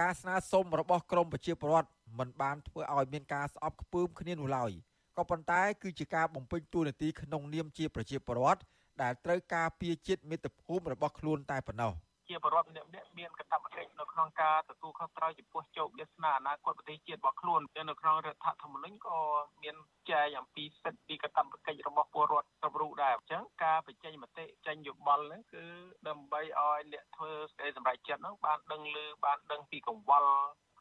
[0.00, 4.70] ការស្នើសុំរបស់ក្រមប្រជាពលរដ្ឋមិនបានធ្វើឲ្យមានការស្អប់ខ្ពើមគ្នានោះឡើយ
[5.16, 8.60] ក៏ក៏ប៉ុន្តែគឺជាការបំពេញតួនាទីក្នុងនាមជាប្រជាពលរដ្ឋ
[9.02, 11.92] ដែលត្រូវការពារជាតិមាតុភូមិរបស់ខ្លួនតែប៉ុណ្ណោះ។
[12.30, 19.18] ជាបរដ្ឋម្នាក់ម្នាក់មានកាតព្វកិច្ចនៅក្នុងការទទួលខុសត្រូវចំពោះជោគវាសនាអនាគតប្រទេសជាតិរបស់ខ្លួនហើយនៅក្នុងរដ្ឋធម្មនុញ្ញក៏
[19.62, 19.76] មាន
[20.10, 25.64] ចែងអំពីសិទ្ធិពីកាតព្វកិច្ចរបស់ពលរដ្ឋគ្រប់រូបដែរអញ្ចឹងការបញ្ចេញមតិចេញយោបល់ហ្នឹងគឺ
[26.08, 30.30] ដើម្បីឲ្យអ្នកធ្វើសេចក្តីសម្រេចចិត្តហ្នឹងបានដឹងឮបានដឹងពីកង្វល់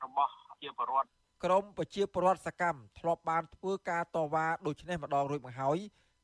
[0.03, 1.09] របស់ជាពលរដ្ឋ
[1.45, 5.77] ក្រមប្រជាពលរដ្ឋសកម្មធ្លាប់បានធ្វើការតវ៉ាដូចនេះម្ដងរួចមកហើយ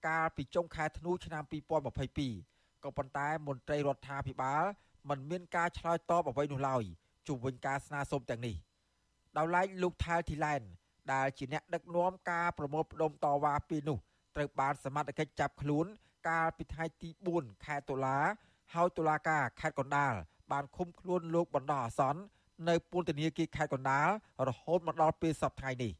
[0.07, 4.65] កាលពីចុងខែធ្នូឆ្នាំ2022ក៏ប៉ុន្តែមន្ត្រីរដ្ឋាភិបាល
[5.09, 6.83] មិនមានការឆ្លើយតបអ្វីនោះឡើយ
[7.27, 8.55] ជុំវិញការស្នើសុំទាំងនេះ
[9.37, 10.61] ដោយឡែកលោកថែលធីឡែន
[11.13, 13.97] ដែលជាអ្នកដឹកនាំការប្រមូលផ្ដុំតវ៉ាពីនោះ
[14.35, 15.85] ត្រូវបានសមត្ថកិច្ចចាប់ខ្លួន
[16.29, 18.17] កាលពីថ្ងៃទី4ខែតុលា
[18.73, 20.13] ហើយតុលាការខេត្តកណ្ដាល
[20.51, 22.21] បានឃុំខ្លួនលោកបណ្ដោះអាសន្ន
[22.69, 24.07] នៅពន្ធនាគារខេត្តកណ្ដាល
[24.47, 25.91] រហូតមកដល់ពេលសប្តាហ៍នេះ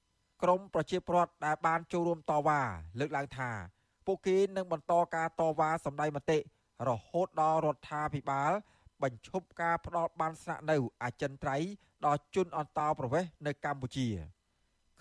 [0.44, 2.62] ក្រមប្រជាពលរដ្ឋដែលបានចូលរួមតវ៉ា
[3.00, 3.50] លើកឡើងថា
[4.06, 6.38] ពួកគេនឹងបន្តការតវ៉ាសម្ដែងមតិ
[6.90, 8.52] រហូតដល់រដ្ឋាភិបាល
[9.04, 11.70] បញ្ឈប់ការផ្ដល់បានស្នាក់នៅអចិន្ត្រៃយ៍
[12.06, 14.08] ដល់ជនអន្តោប្រវេសន៍នៅកម្ពុជា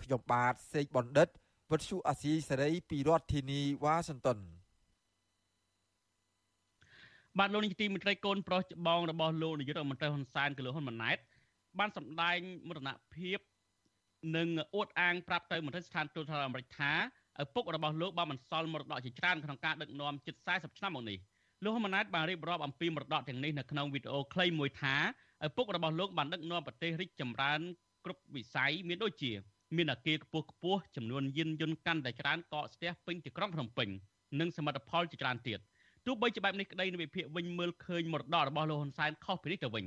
[0.01, 1.27] ខ្ញុំបាទសេកបណ្ឌិត
[1.71, 4.39] វិទ្យុអាស៊ីសេរីពីរដ្ឋធានីវ៉ាស៊ីនតោន
[7.39, 11.17] បាទលោកនាយកទីមេត្រីកូនប្រុសច្បងរបស់លោកនាយករដ្ឋមន្ត្រីហ៊ុនសែនគឺលោកហ៊ុនម៉ាណែត
[11.79, 13.39] បានសម្ដែងមរណភាព
[14.35, 16.91] និងអួតអាងប្រាប់ទៅមន្ត្រីស្ថានទូតសហរដ្ឋអាមេរិកថា
[17.43, 21.19] ឪពុករបស់លោកបានបន្សល់មរតកជាច្រើនក្នុងការដឹកនាំជិត40ឆ្នាំមកនេះ។
[21.65, 24.95] លោកហ៊ុនម៉ាណែតបានរៀបរាប់អំពីមរតកទាំងនេះនៅក្នុងវីដេអូខ្លីមួយថា
[25.47, 27.59] ឪពុករបស់លោកបានដឹកនាំប្រទេសរីកចម្រើន
[28.05, 29.31] គ្រប់វិស័យមានដូចជា
[29.77, 33.89] មានអគារខ្ពស់ខ្ពស់ចំនួនយានយន្តកាន់តែច្រើនកកស្ទះពេញទីក្រុងភ្នំពេញ
[34.39, 35.59] និងសមិទ្ធផលជាច្រើនទៀត
[36.05, 39.85] ទោះបីជាបែបនេះក្តីនៅវិភាគវិញមើលឃើញមរតករបស់លោកហ៊ុនសែនខុសពីនេះទៅវិញ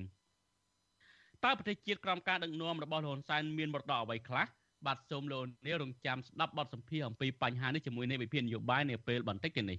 [1.44, 4.46] តើប្រទេសជាតិក្រោមការដឹកនាំរបស់លោកហ៊ុនសែនមានមរតកអ្វីខ្លះ
[4.86, 9.78] បាទសូមលោកនាងរងចាំស្ដាប់បទសម្ភាសន៍អំពីបញ្ហានេះជាមួយនៃវិភាគនយោបាយនៅពេលបន្តិចទៀតនេះ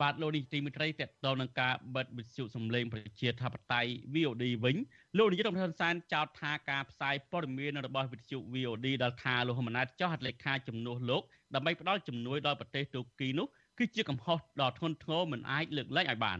[0.00, 4.76] បាទលោកនេះទីមិត្តរីតទៅនឹងការបិទវិទ្យុសំឡេងប្រជាធិបតេយ្យ VOD វិញ
[5.16, 11.22] លោកនាយករដ្ឋមន្ត្រីហ៊ុនសែនចោទថាការផ្សាយព័ត៌មានរបស់វិទ្យុ VOD ដល់ថាលោកហ៊ុនម៉ាណែតចោះហត្ថលេខាជំនួសលោក
[11.54, 13.46] ដើម្បីផ្ដល់ជំនួយដល់ប្រទេសទូគីនោះ
[13.78, 16.38] គឺជាកំហុសដ៏ធ្ងន់ធ្ងរមិនអាចលើកលែងឲ្យបាន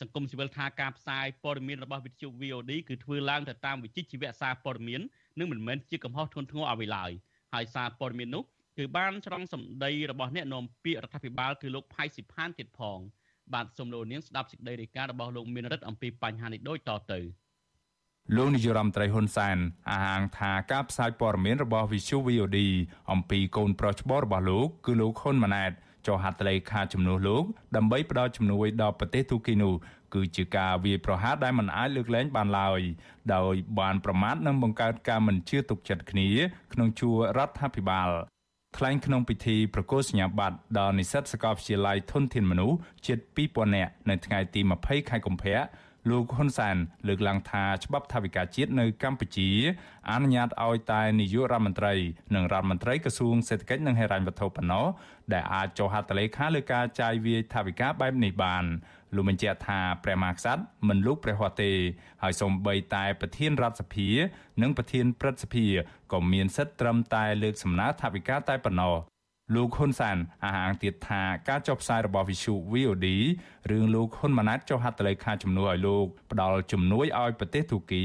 [0.00, 5.00] សង្គមស៊ីវិលថាការផ្សាយព័ត៌មានរបស់វិទ្យុ VOD គឺធ្វើឡើងទៅតាមវិជ្ជាជីវៈសារព័ត៌មាន
[5.38, 7.10] និងមិនមែនជាកំហុសធ្ងន់ធ្ងរអ្វីឡើយ
[7.54, 8.44] ហើយសារព័ត៌មាននោះ
[8.78, 12.98] គឺបានស្រង់សម្ដីរបស់អ្នកនាំពាក្យរដ្ឋាភិបាលគឺលោកផៃស៊ីផានទៀតផង
[13.54, 17.20] បាទសូមលោកនាងស្ដាប់សេចក្តីរាយការណ៍របស់លោកមានរិទ្ធអំពីបញ្ហានេះដូចតទៅ
[18.36, 19.56] លោកនាយរដ្ឋមន្ត្រីហ៊ុនសែន
[19.90, 22.58] អះអាងថាការផ្សាយព័ត៌មានរបស់ Visu VOD
[23.12, 25.72] អំពីកូនប្រុសច្បងរបស់លោកគឺលោកហ៊ុនម៉ាណែត
[26.06, 27.44] ចុះហត្ថលេខាជំនួសលោក
[27.76, 29.74] ដើម្បីផ្ដល់ជំនួយដល់ប្រទេសទូគីនោះ
[30.14, 32.80] គឺជាការវាយប្រហារដែលមិនអាចលើកលែងបានឡើយ
[33.34, 36.28] ដោយបានប្រមាថនិងបង្កើតការមិនជឿទុកចិត្តគ្នា
[36.72, 38.10] ក្នុងជួររដ្ឋាភិបាល
[38.78, 45.58] ថ្លែងក្នុងពិធីប្រកាសសញ្ញាបត្រដល់និស្សិតសាកលវិទ្យាល័យធនធានមនុស្សជិត2000នាក់នៅថ្ងៃទី20ខែកុម្ភៈ
[46.10, 46.76] លោកហ៊ុនសែន
[47.08, 49.50] លើកឡើងថាច្បាប់ថាវិការជាតិនៅកម្ពុជា
[50.10, 51.94] អនុញ្ញាតឲ្យតែនាយករដ្ឋមន្ត្រី
[52.34, 54.86] និងរដ្ឋមន្ត្រីក្រសួងសេដ្ឋកិច្ចនិងហិរញ្ញវត្ថុប៉ុណ្ណោះ
[55.32, 58.64] ដែលអាចចុះហត្ថលេខាលើការចាយវាយថាវិការបែបនេះបាន
[59.16, 61.72] លោកបញ្ជាក់ថាព្រះមហាក្សត្រមិនលូកព្រះហស្ថទេ
[62.22, 64.08] ហើយសូម្បីតែប្រធានរដ្ឋសភា
[64.62, 65.66] និងប្រធានព្រឹទ្ធសភា
[66.12, 68.96] ក៏មានសិទ្ធិត្រឹមតែលើកសំណើថាវិការតែប៉ុណ្ណោះ
[69.54, 73.06] លោកហ៊ុនសានអះអាងទៀតថាការចុះផ្សាយរបស់ Visu VOD
[73.70, 78.04] រឿងលោកហ៊ុនម៉ាណែតចុះហត្ថលេខាជំនួយឲ្យលោកផ្ដាល់ជំនួយឲ្យប្រទេសទូគី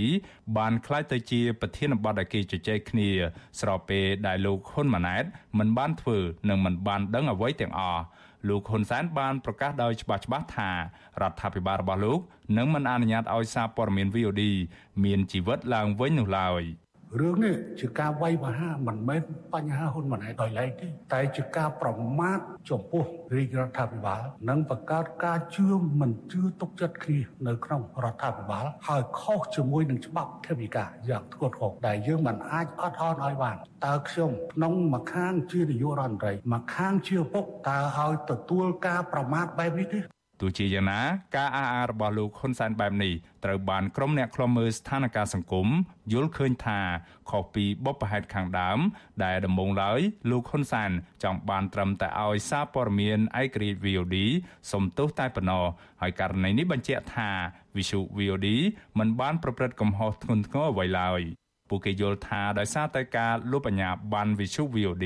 [0.57, 3.09] បានក្លាយទៅជាប្រធានបទដែលគេជជែកគ្នា
[3.59, 5.23] ស្របពេលដែលលោកហ៊ុនម៉ាណែត
[5.59, 6.17] មិនបានធ្វើ
[6.49, 8.03] និងមិនបានដឹងអ្វីទាំងអស់
[8.47, 10.71] លោកហ៊ុនសែនបានប្រកាសដោយច្បាស់ច្បាស់ថា
[11.21, 12.19] រដ្ឋាភិបាលរបស់លោក
[12.57, 14.43] នឹងមិនអនុញ្ញាតឲ្យសារព័ត៌មាន VOD
[15.03, 16.63] មានជីវិតឡើងវិញនោះឡើយ
[17.17, 19.21] រឿងនេះជាការវាយប្រហារមិនមែន
[19.53, 25.67] បញ្ហាហ៊ុនម៉ាណែតដោយឡែកទេតែជាការប្រមាថចំពោះរាជរដ្ឋាភិបាល និងបង្កើតការជឿ
[25.99, 41.01] មិនជឿទុកចិត្តគ្នានៅក្នុងរដ្ឋាភិបាលហើយខុសជាមួយនឹងច្បាប់ធិវិការយ៉ាងធ្ងន់ធ្ងរដែលយើងមិនអាចអត់អន់ឲ្យបានតើខ្ញុំក្នុងមួយខាងជានាយករដ្ឋមន្ត្រីមួយខាងជាឪពុកតើឲ្យទទួលការប្រមាថបែបនេះទេ ទោះជាយ៉ាងណា
[41.35, 43.13] ការអះអាងរបស់លោកហ៊ុនសែនបែបនេះ
[43.45, 45.67] ត្រូវបានក្រុមអ្នកខ្លំមើលស្ថានភាពសង្គម
[46.13, 46.79] យល់ឃើញថា
[47.29, 48.79] ខុសពីបបផែតខាងដើម
[49.23, 49.99] ដែលដំបូងឡើយ
[50.29, 50.91] លោកហ៊ុនសែន
[51.23, 54.17] ចង់បានត្រឹមតែឲ្យសារព័ត៌មានឯករាជ្យ VOD
[54.71, 55.65] សំទោសតែប៉ុណ្ណោះ
[56.01, 57.29] ហើយករណីនេះបញ្ជាក់ថា
[57.77, 58.47] វិសុ VOD
[58.99, 61.21] មិនបានប្រព្រឹត្តកំហុសធ្ងន់ធ្ងរអ្វីឡើយ។
[61.69, 65.05] ពួកគេយល់ថាដោយសារតែការលុបអាញាបានវិសុ VOD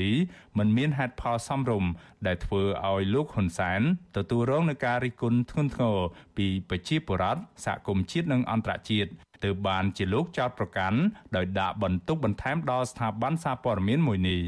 [0.58, 1.90] មិនមានហេតុផលសមរម្យ
[2.26, 3.80] ដែលធ្វើឲ្យលោកហ៊ុនសែន
[4.16, 5.98] ទទួលរងនឹងការរិះគន់ធ្ងន់ធ្ងរ
[6.36, 9.10] ពីប្រជាពលរដ្ឋសហគមន៍ជាតិនិងអន្តរជាតិ
[9.44, 10.98] ទើបបានជាលោកចោទប្រកាន់
[11.36, 14.42] ដោយដាក់បន្ទុកបន្ថែមដល់ស្ថាប័នសារព័ត៌មានមួយនេះ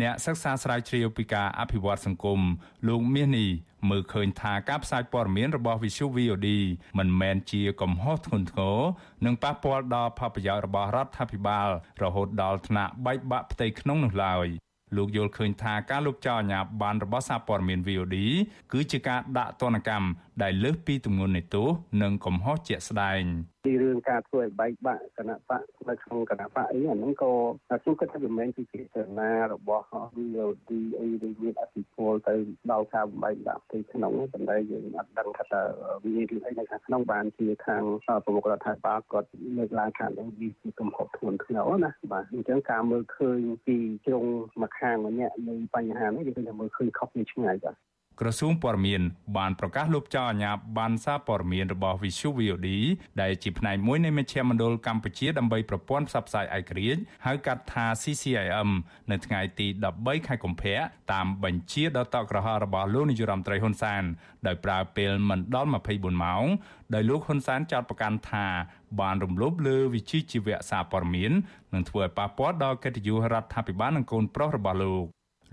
[0.00, 2.40] អ្នកសិក្សាស្រាវជ្រាវពីការអភិវឌ្ឍសង្គម
[2.88, 3.50] លោកមាសនេះ
[3.90, 6.48] មើលឃើញថាការផ្សាយព័ត៌មានរបស់ Visu VOD
[6.98, 8.78] មិនមែនជាកំហុសធ្ងន់ធ្ងរ
[9.24, 11.68] និងប៉ះពាល់ដល់ផលប្រយោជន៍របស់រដ្ឋាភិបាល
[12.02, 14.46] រហូតដល់ថ្នាក់បែកបាក់ផ្ទៃក្នុងនោះឡើយ
[14.96, 18.16] លោកយល់ឃើញថាការលុបចោលអាញាបានរបស់សារព័ត៌មាន VOD
[18.72, 20.08] គឺជាការដាក់ទណ្ឌកម្ម
[20.42, 21.68] ដែលលើសពីទម្ងន់នៃទោស
[22.02, 23.22] និងកំហុសជាក់ស្ដែង
[23.66, 27.32] ពីរឿងការធ្វើឲ្យបែកបាក់គណៈបកនៅក្នុងគណៈបកអីអាហ្នឹងក៏
[27.82, 32.34] ខ្ញុំគិតថាវាមិនមែនជាចេតនារបស់ VOD អីឬមានអធិពលទៅ
[32.72, 35.62] ដល់ការបែកបាក់ផ្ទៃក្នុងប៉ុន្តែយើងអត់ដឹងថាតើ
[36.04, 37.82] វាមានរឿងអីនៅខាងក្នុងបានជាខាង
[38.24, 43.76] ប្រមុខរដ្ឋាភិបាលគាត់លើកឡើងថានឹងវាជាកំហុសធ្ងន់ធ្ងរណាបាទអញ្ចឹងការមើលឃើញពី
[44.06, 44.24] ជ្រុង
[44.60, 47.76] មួយខាងម្នាក់នៃបញ្ហានេះវាគឺមើលឃើញខុសពីឆ្ងាយបាទ
[48.20, 49.02] ក្រសួងព័ត៌មាន
[49.36, 52.68] បានប្រកាសលុបចោលអាជ្ញាប័ណ្ណសារព័ត៌មានរបស់ Visu VOD
[53.20, 58.70] ដែលជាផ្នែកមួយនៃមជ្ឈមណ្ឌលកម្ពុជាដើម្បីប្រព័ន្ធផ្សព្វផ្សាយឯករាជ្យហៅកាត់ថា CCIM
[59.10, 59.66] នៅថ្ងៃទី
[59.98, 60.78] 13ខែកុម្ភៈ
[61.12, 64.02] តាមបញ្ជាដ៏តក់ក្រហល់របស់លោកនាយរដ្ឋមន្ត្រីហ៊ុនសែន
[64.46, 66.44] ដោយប្រើពេលមិនដល់24ម៉ោង
[66.94, 68.46] ដោយលោកហ៊ុនសែនចោទប្រកាន់ថា
[69.00, 71.32] បានរំលោភលើវិជាជីវៈសារព័ត៌មាន
[71.74, 75.06] និងធ្វើឲ្យប៉ះពាល់ដល់កិត្តិយសរដ្ឋាភិបាលនិងកូនប្រុសរបស់លោក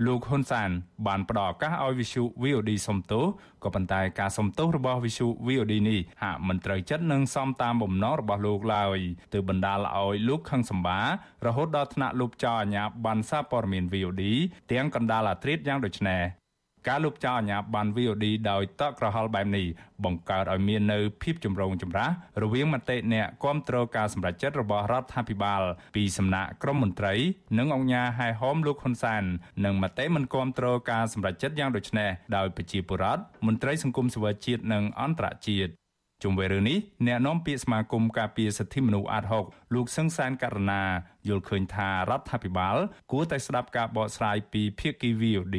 [0.05, 0.69] លោកហ៊ុនសាន
[1.07, 3.25] បានផ្ដល់ឱកាសឲ្យវិសុ VOD សុំទោស
[3.63, 8.99] ក៏ប៉ុន្តែការសុំទោសរបស់វិសុ VOD នេះហាក់មិនត្រូវចិត្តនឹងសមតាមបំណងរបស់លោកឡើយ
[9.33, 10.99] ទើបបណ្ដាលឲ្យលោកខឹងសម្បា
[11.45, 14.23] រហូតដល់ថ្នាក់លុបចោលអាញាបានសារព័ត៌មាន VOD
[14.71, 16.42] ទាំងកណ្ដាលអាត្រិតយ៉ាងដូចនេះ
[16.87, 19.65] ការលុបចោលអាញាបាន VOD ដោយតក់ក្រហល់បែបនេះ
[20.05, 22.09] បង្កើតឲ្យមាននៅភាពចម្រូងចម្រាស
[22.43, 25.61] រវាងមតិអ្នកគ្រប់គ្រងការសម្រេចចិត្តរបស់រដ្ឋាភិបាល
[25.95, 27.13] ពីសំណាក់ក្រមមន្ត្រី
[27.57, 29.23] និងអង្គការហែហោមលោកហ៊ុនសាន
[29.65, 35.82] និងមតិមិនគ្រប់គ្រងការសម្រេចចិត្តយ៉ាងដូចនេះដោយប្រជាពលរដ្ឋមន្ត្រីសង្គមស៊ីវិលជាតិនិងអន្តរជាតិ
[36.23, 40.83] ជុំវិញរឿងនេះអ្នកនាំពាក្យសមាគមការពារសិទ្ធិមនុស្សអាត6លោកសឹងសានករណា
[41.27, 42.77] យល់ឃើញថារដ្ឋាភិបាល
[43.11, 45.57] គួរតែស្ដាប់ការបកស្រាយពីភាគី VOD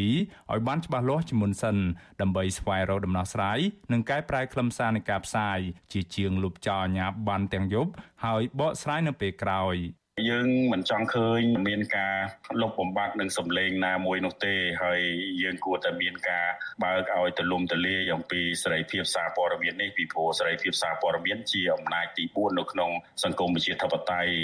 [0.53, 1.77] ឲ្យបានច្បាស់លាស់ជាមុនសិន
[2.21, 3.59] ដើម្បីស្វែងរកដំណោះស្រាយ
[3.93, 5.59] និងកែប្រែខ្លឹមសារនៃការផ្សាយ
[5.93, 7.91] ជាជាងលុបចោលអាញាបានទាំងយប់
[8.25, 9.77] ហើយបកស្រាយនៅពេលក្រោយ
[10.29, 12.17] យើងមិនចង់ឃើញមានការ
[12.61, 15.01] លុបបំបាត់នឹងសម្លេងណាមួយនោះទេហើយ
[15.43, 16.47] យើងគួរតែមានការ
[16.85, 22.91] បើកឲ្យទលំទលាយអំពីសេរីភាពសារព័ត៌មាននេះពីព្រោះសេរីភាពសារព័ត៌មានជាអំណាចទី4នៅក្នុង
[23.23, 24.35] សង្គមប្រជាធិបតេយ្យ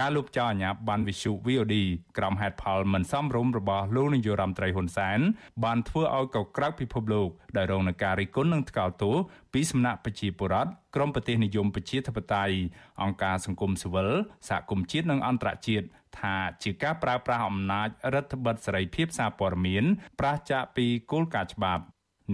[0.00, 1.76] ការលុបចោលអាញាបានវិសុ VOD
[2.18, 5.20] ក្រុមហេតុផលមិនសមរម្យរបស់លោកនាយរដ្ឋមន្ត្រីហ៊ុនសែន
[5.64, 9.16] បានធ្វើឲ្យកក្រៅពិភពលោកដែលរងនឹងការរិះគន់និងថ្កោលទោស
[9.52, 12.54] ពីសំណាក់ប្រជាពលរដ្ឋក្រមប្រទេសនិយមប្រជាធិបតេយ្យ
[13.02, 14.10] អង្គការសង្គមស៊ីវិល
[14.48, 15.86] សហគមន៍ជាតិនិងអន្តរជាតិ
[16.18, 19.84] ថាជាការប្រើប្រាស់អំណាចរដ្ឋបិទសេរីភាពសារព័ត៌មាន
[20.20, 21.84] ប្រាសចាកពីគោលការណ៍ច្បាប់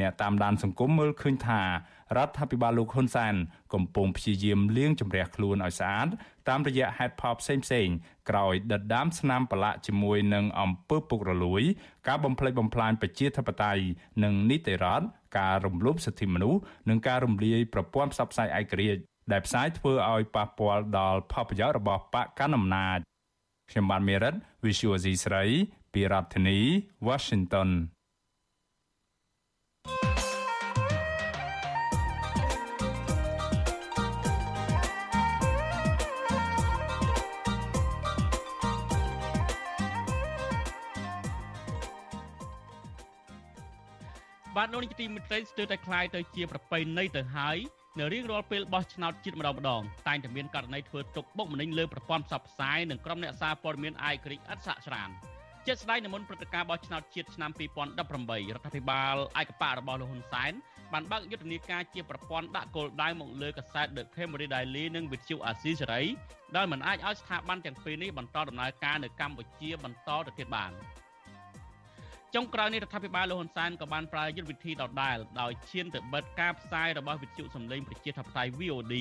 [0.00, 1.62] អ្នកតាមដានសង្គមមើលឃើញថា
[2.16, 3.34] រដ្ឋាភិបាលលោកហ៊ុនសែន
[3.74, 6.08] កំពុងព្យាយាមលាងជម្រះខ្លួនឲ្យស្អាត
[6.48, 7.88] តាមរយៈហេតុផលផ្សេងផ្សេង
[8.30, 11.62] ក្រោយដដាមស្នាមប្រឡាក់ជាមួយនឹងអំពើពុករលួយ
[12.08, 13.82] ការបំផ្លិចបំផ្លាញប្រជាធិបតេយ្យ
[14.24, 15.06] និងនីតិរដ្ឋ
[15.38, 19.00] ការរំលោភសិទ្ធិមនុស្សនិងការរំលាយប្រព័ន្ធផ្សព្វផ្សាយឯករាជ្យ
[19.32, 22.98] ដែលផ្សាយធ្វើឲ្យប៉ះពាល់ដល់ផលប្រយោជន៍របស់បកកណ្ដាលអំណាច
[23.70, 24.34] ខ្ញុំបានមេរិត
[24.64, 25.44] Visual C ស្រី
[25.92, 26.58] ពីរដ្ឋធានី
[27.08, 27.70] Washington
[44.57, 47.57] បាទលោកនាយកទីមេត្រីស្ទើរតែคล้ายទៅជាប្រពៃណីទៅហើយ
[47.99, 55.09] នៅរៀងរាល់ពេលបោះឆ្នោតជាតិម្ដងម្ដងតែងតែមានករណីធ្វើទុកបុកម្នេញលើប្រព័ន្ធផ្សព្វផ្សាយនិងក្រុមអ្នកសារព័ត៌មានអាយក្រិចឥតសាកស្រាន
[55.65, 60.51] ជាស្ដែងនៅមុនព្រឹត្តិការណ៍បោះឆ្នោតជាតិឆ្នាំ2018រដ្ឋាភិបាលឯកបៈរបស់លោកហ៊ុនសែន
[60.93, 66.01] បានបើកយុទ្ធនាការជាប្រព័ន្ធដាក់គោលដៅមកលើកាសែត The Camry Daily និងវិទ្យុអាស៊ីសេរី
[66.55, 70.71] ដោយមិនអាចឲ្យស្ថាប័នទាំងពីរនេះបន្តដំណើរការនៅកម្ពុជាបន្តទៅទៀតបាន
[72.34, 78.94] ចុងក្រោយនេះរដ្ឋាភិបាលលោកហ៊ុនសែនក៏បានប្រើយុទ្ធវិធីដដែលដោយឈានទៅបិទការផ្សាយរបស់វិទ្យុសម្លេងប្រជាធិបតេយ្យ VOD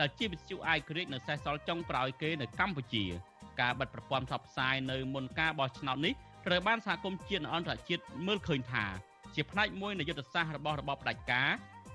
[0.00, 3.04] ដែលជាវិទ្យុអាយក្រិចនៅសេសសល់ចុងក្រោយគេនៅកម្ពុជា
[3.60, 6.14] ការបិទប្រព័ន្ធផ្សព្វផ្សាយនៅមុនការបោះឆ្នោតនេះ
[6.46, 8.84] ត្រូវបានសហគមន៍ជាតិនិងអន្តរជាតិមើលឃើញថា
[9.34, 11.50] ជាផ្នែកមួយនៃយុទ្ធសាស្ត្ររបស់របបផ្ដាច់ការ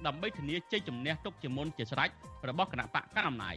[0.06, 2.10] ដើម្បីធានាជ័យជំនះទុកជាមុនជាស្រេច
[2.50, 3.56] របស់គណៈបកកណ្ដាលអំណាច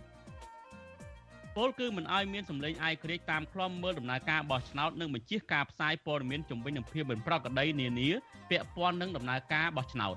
[1.56, 8.08] ពលគឺមិនអោយមានសម្លេងអាយក្រិចតាមខ្លំមើលដំណើរការបោះឆ្នោតនិងបញ្ជាការផ្សាយព័ត៌មានជំវិញនឹងភាពមិនប្រក្រតីនានា
[8.50, 10.16] ពាក់ព័ន្ធនឹងដំណើរការបោះឆ្នោត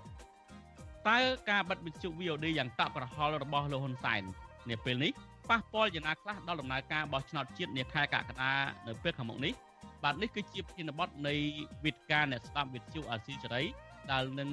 [1.09, 4.21] តើការបិទវិទ្យុ VOD យ៉ាងតក់ក្រហល់របស់លោកហ៊ុនសែន
[4.69, 5.11] នាពេលនេះ
[5.49, 8.53] ប៉ះពាល់យ៉ាងណាខ្លះដល់ដំណើរការបោះឆ្នោតជាតិនាខែកក្កដា
[8.87, 9.53] នៅពេលខាងមុខនេះ
[10.03, 11.33] បាទនេះគឺជាប្រធានបទនៃ
[11.85, 13.63] វិទ្យការអ្នកស្ដាប់វិទ្យុអាស៊ីសេរី
[14.11, 14.49] ដែលនឹង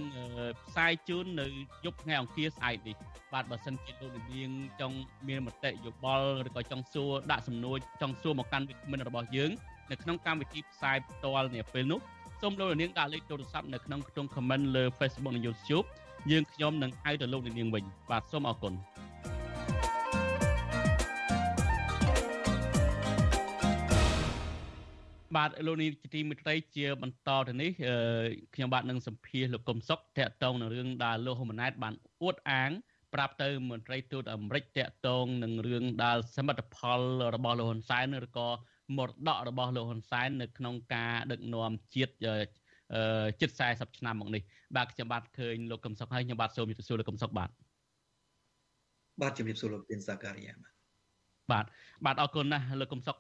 [0.67, 1.47] ផ្សាយជូននៅ
[1.85, 2.97] យប់ថ្ងៃអង្គារស្អែកនេះ
[3.33, 4.97] បាទបើសិនជាលោកនាងចង់
[5.29, 9.51] មានមតិយោបល់ឬក៏ចង់សួរដាក់សំណួរចង់សួរមកកាន់វិក្កាមរបស់យើង
[9.91, 12.01] នៅក្នុងកម្មវិធីផ្សាយផ្ទាល់នាពេលនោះ
[12.41, 15.87] សូមលោកនាងដាក់លេខទូរស័ព្ទនៅក្នុងខ្ទង់ comment លើ Facebook និង YouTube
[16.31, 18.75] យើងខ្ញុំនឹងហៅទៅលោកនាងវិញបាទសូមអរគុណ
[25.37, 27.71] បាទលោកនាងជាទីមេត្រីជាបន្តទៅនេះ
[28.55, 32.71] ខ្ញុំបាទនឹងសម្ភាសលោកកុំសុកតាក់ទងនឹងរឿងដែលលោកហ៊ុនម៉ាណែតបានអួតអាង
[33.15, 37.01] ប្រាប់ទៅមន្ត្រីទូតអាមេរិកតាក់ទងនឹងរឿងដែលសមិទ្ធផល
[37.35, 38.49] របស់លោកហ៊ុនសែនឬក៏
[38.97, 42.13] មរតករបស់លោកហ៊ុនសែននៅក្នុងការដឹកនាំជាតិ
[43.41, 44.43] ជិត40ឆ្នាំមកនេះ
[44.77, 47.51] បាទខ្ញុំបាទឃើញលោកកឹមសុខហើយខ្ញុំបាទសូមជម្រាបសួរលោកកឹមសុខបាទ
[49.23, 50.76] បាទជម្រាបសួរលោកទីនសាការីយ៉ាបាទ
[51.53, 51.65] បាទ
[52.05, 53.17] បាទអរគុណណាស់លោកកុំសុក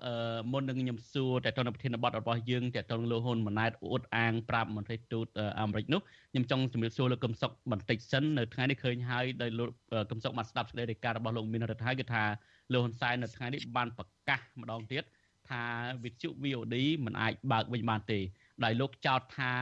[0.52, 5.26] មុននឹងខ្ញុំសួរតើតនៅប្រធានបទរបស់យើងតើតលោកហ៊ុនម៉ាណែតអួតអាងប្រាប់មន្ត្រីទូត
[5.60, 6.00] អាមេរិកនោះ
[6.32, 9.70] ខ្ញុំចង់ជំរាបសួរលោកកុំសុកបន្តិចសិននៅថ្ងៃនេះឃើញហើយដោយលោក
[10.10, 12.24] កុំសុកបានស្ដាប់សេចក្តីរាយការណ៍របស់លោកមានរដ្ឋហើយគឺថា
[12.72, 15.02] លោកហ៊ុនសែននៅថ្ងៃនេះបានប្រកាសម្ដងទៀត
[15.50, 15.62] ថា
[16.04, 18.18] វិទ្យុ VOD មិនអាចបើកវិញបានទេ
[18.64, 19.54] ដោយលោកចោទថា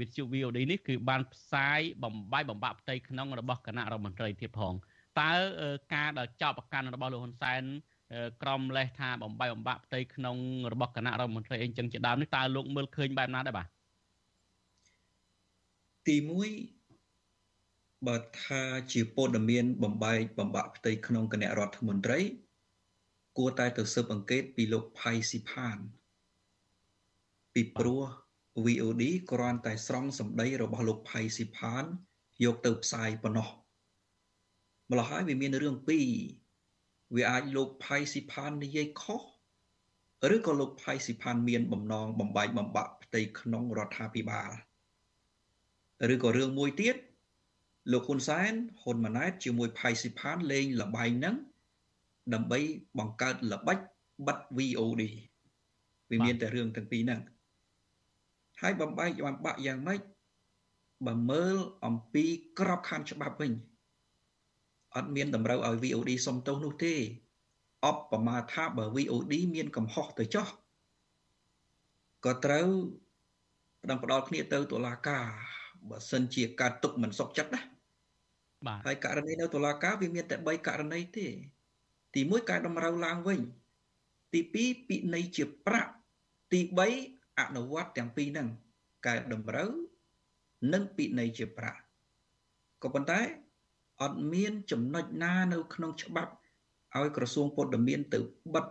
[0.00, 4.74] វិទ្យុ VOD នេះគឺបានផ្សាយបំបាយបំបាក់ផ្ទៃក្នុងរបស់គណៈរដ្ឋមន្ត្រីទៀតផង
[5.18, 5.32] តើ
[5.94, 7.62] ការដែលចោទប្រកាន់របស់លោកហ៊ុនសែន
[8.42, 10.36] ក្រមលេសថាបំបីបំបាក់ផ្ទៃក្នុង
[10.72, 13.66] របស់គណៈរដ្ឋមន្ត្រីអីចឹងជាដើមនេះតើលោកមើលឃើញបែបណាដែរបាទ
[16.06, 16.16] ទី
[16.90, 22.20] 1បើថាជាព័ត៌មានបំបែកបំបាក់ផ្ទៃក្នុងគណៈរដ្ឋមន្ត្រី
[23.38, 25.78] គួរតែទៅស៊ើបអង្កេតពីលោកផៃស៊ីផាន
[27.54, 28.02] ពីព្រោះ
[28.64, 31.84] VOD គ្រាន់តែស្រង់សម្ដីរបស់លោកផៃស៊ីផាន
[32.44, 33.48] យកទៅផ្សាយប៉ុណ្ណោះ
[34.90, 36.06] ម្ល៉េះហើយវាមានរឿងពីរ
[37.16, 39.22] វាអាចលោកផៃស៊ីផាននិយាយខុស
[40.34, 44.50] ឬក៏លោកផៃស៊ីផានមានបំណងបំបែកបំបាក់ផ្ទៃក្នុងរដ្ឋាភិបាល
[46.14, 46.96] ឬក៏រឿងមួយទៀត
[47.92, 51.36] លោកហ៊ុនសែនហ៊ុនម៉ាណែតជាមួយផៃស៊ីផានលេងលបែងហ្នឹង
[52.34, 52.58] ដើម្បី
[52.98, 53.78] បង្កើតល្បិច
[54.26, 55.02] បិទ VOD
[56.10, 57.20] វាមានតែរឿងទាំងពីរហ្នឹង
[58.60, 60.00] ហើយបំបែកបំបាក់យ៉ាងម៉េច
[61.06, 62.24] បើមើលអំពី
[62.58, 63.52] ក្របខ័ណ្ឌច្បាប់វិញ
[64.96, 66.94] អត់មានតម្រូវឲ្យ VOD សុំទោសនោះទេ
[67.86, 70.46] អបប្រមាថាបើ VOD មានកំហុសទៅចោះ
[72.24, 72.68] ក៏ត្រូវ
[73.82, 75.24] ផ្ដងផ្ដាល់គ្នាទៅតុលាការ
[75.88, 77.60] បើសិនជាការទុកមិនសុខចិត្តណា
[78.66, 81.26] បាទហើយករណីនៅតុលាការវាមានតែ3ករណីទេ
[82.14, 83.40] ទី1ការតម្រូវឡើងវិញ
[84.32, 85.92] ទី2ពិន័យជាប្រាក់
[86.52, 86.60] ទី
[87.00, 88.48] 3អនុវត្តទាំងពីរហ្នឹង
[89.06, 89.70] កែតម្រូវ
[90.72, 91.78] និងពិន័យជាប្រាក់
[92.82, 93.20] ក៏ប៉ុន្តែ
[94.02, 96.32] អត់មានចំណុចណានៅក្នុងច្បាប់
[96.96, 98.18] ឲ្យក្រសួងពុទ្ធមានទៅ
[98.54, 98.66] បិទ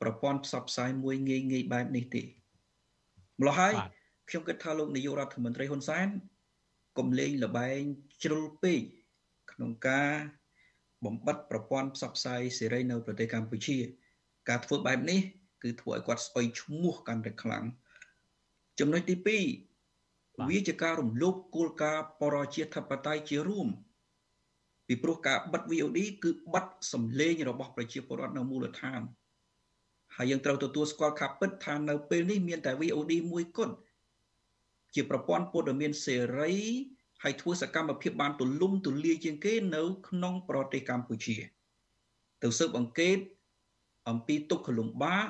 [0.00, 2.22] ប្រព័ន្ធផ្សព្វផ្សាយមួយងាយងាយបែបនេះទេ
[3.40, 3.74] ម្ល៉េះហើយ
[4.28, 6.08] ខ្ញុំគិតថាលោកនាយករដ្ឋមន្ត្រីហ៊ុនសែន
[6.98, 7.80] កុំលេងលបែង
[8.22, 8.80] ជ្រុលពេក
[9.52, 10.10] ក្នុងការ
[11.04, 13.76] បំបិតប្រព័ន្ធផ្សព្វផ្សាយសេរីនៅប្រទេសកម្ពុជា
[14.48, 15.20] ការធ្វើបែបនេះ
[15.62, 17.64] គឺធ្វើឲ្យគាត់ស្អុយឈ្មោះកាន់តែខ្លាំង
[18.78, 19.16] ចំណុចទី
[19.82, 23.68] 2វាជាការរំលោភគោលការណ៍បរាជាធិបតេយ្យជារួម
[24.86, 29.00] ពីព្រោះការបិទ VOD គឺបិទសម្លេងរបស់ប្រជាពលរដ្ឋនៅមូលដ្ឋាន
[30.16, 33.74] ហើយយើងត្រូវទទួលស្គាល់ខាពិតថានៅពេលនេះមានតែ VOD មួយគត់
[34.94, 36.54] ជាប្រព័ន្ធព័ត៌មានសេរី
[37.22, 41.36] ហើយធ្វើសកម្មភាពបានទូលំទូលាយជាងគេនៅក្នុងប្រទេសកម្ពុជា
[42.42, 43.18] ទៅស៊ើបអង្កេត
[44.08, 45.26] អំពីទុកខលំបាក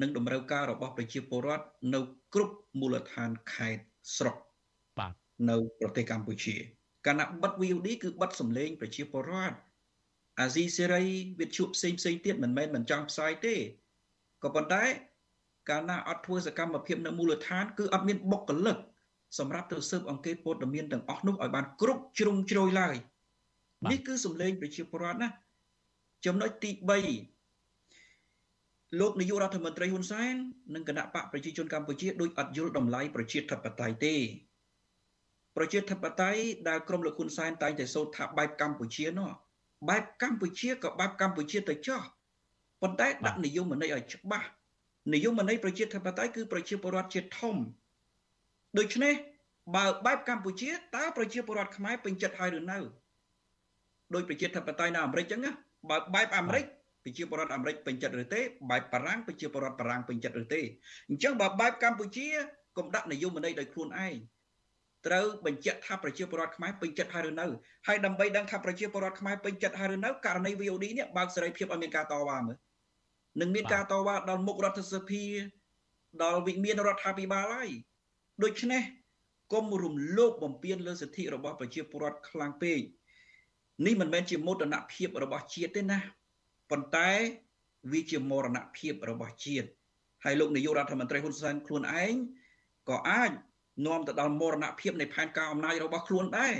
[0.00, 2.00] និងតម្រូវការរបស់ប្រជាពលរដ្ឋនៅ
[2.34, 3.84] គ្រប់មូលដ្ឋានខេត្ត
[4.16, 4.36] ស្រុក
[4.98, 5.12] បាទ
[5.50, 6.56] នៅប្រទេសកម្ពុជា
[7.06, 9.56] កាលណាបិទ VOD គឺបិទសម្លេងប្រជាពលរដ្ឋ
[10.40, 11.04] អាស៊ីសេរី
[11.40, 13.54] វិទ្យុផ្សេងផ្សេងទៀតមិនមែនមិនចង់ផ្សាយទេ
[14.42, 14.84] ក៏ប៉ុន្តែ
[15.70, 18.76] កាលណាអត់ធ្វើសកម្មភាពនៅមូលដ្ឋាន គឺអត់មានបុគ្គលិក
[19.38, 22.96] សម្រាប់ទៅស៊ើបអង្កេតព័ត៌មានទាំងអស់នោះឲ្យបានគ្រប់ជ្រុងជ្រោយឡើយ
[23.90, 25.28] នេះគឺសម្លេងប្រជាពលរដ្ឋណា
[26.26, 26.70] ចំណុចទី
[27.44, 30.34] 3លោកនាយករដ្ឋមន្ត្រីហ៊ុនសែន
[30.74, 34.14] និងគណៈបកប្រជាជនកម្ពុជាដូចអត់យល់តម្លៃប្រជាធិបតេយ្យទេ
[35.56, 39.30] ប្រជាធិបតេយ្យដែលក្រមលោកហ៊ុនសែនតែងតែសូត្រថាបែបកម្ពុជានោះ
[39.88, 42.02] បែបកម្ពុជាក៏បែបកម្ពុជាទៅចោះ
[42.82, 44.48] ប៉ុន្តែដាក់និយមន័យឲ្យច្បាស់
[45.14, 47.56] និយមន័យប្រជាធិបតេយ្យគឺប្រជាពលរដ្ឋជាធំ
[48.78, 49.14] ដូច្នេះ
[49.76, 52.78] បើបែបកម្ពុជាតើប្រជាពលរដ្ឋខ្មែរពេញចិត្តហើយឬនៅ
[54.14, 55.50] ដោយប្រជាធិបតេយ្យនៅអាមេរិកចឹងណា
[55.90, 56.64] បើបែបអាមេរិក
[57.04, 58.40] ប្រជាពលរដ្ឋអាមេរិកពេញចិត្តឬទេ
[58.70, 60.60] បែបបារាំងប្រជាពលរដ្ឋបារាំងពេញចិត្តឬទេ
[61.08, 62.26] អញ្ចឹងបើបែបកម្ពុជា
[62.76, 64.16] កុំដាក់និយមន័យដោយខ្លួនឯង
[65.06, 67.46] ត្រូវបញ្ជាក់ថាប្រជាពលរដ្ឋខ្មែរពេញចិត្តហើយឬនៅ
[67.86, 72.56] ហើយដើម្បីដឹងថាប្រជាពលរដ្ឋខ្មែរពេញចិត្តហើយឬនៅករណី VOD នេះបើកសេរីភាពឲ្យមានការតវ៉ាមើល
[73.40, 75.24] នឹងមានការតវ៉ាដល់មុខរដ្ឋសភា
[76.22, 77.70] ដល់វិមានរដ្ឋាភិបាលហើយ
[78.42, 78.82] ដូច្នេះ
[79.52, 82.80] គុំរំលោភបំពានលើសិទ្ធិរបស់ប្រជាពលរដ្ឋខ្លាំងពេក
[83.86, 85.98] នេះមិនមែនជាមោទនភាពរបស់ជាតិទេណា
[86.70, 87.10] ប៉ុន្តែ
[87.92, 89.68] វាជាមរណភាពរបស់ជាតិ
[90.24, 92.14] ហើយលោកនាយករដ្ឋមន្ត្រីហ៊ុនសែនខ្លួនឯង
[92.88, 93.30] ក៏អាច
[93.84, 96.54] នាំទៅដល់មរណភាពនៃផែនការអំណាចរបស់ខ្លួនដែរ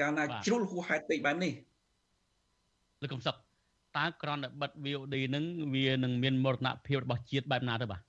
[0.00, 1.52] កាលណាជ្រុលហួសហេតុពេកបែបនេះ
[3.02, 3.36] លោកកំសុក
[3.98, 8.00] តើក្រនតែបិទ VOD នឹងវានឹងមានមរណភាពរបស់ជាតិបែបណាទៅបាទ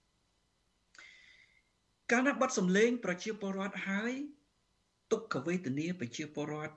[2.11, 4.11] កាលណាបិទសម្លេង ប្រជាពលរដ្ឋហើយ
[5.11, 6.75] ទុក្ខវេទនាប្រជាពលរដ្ឋ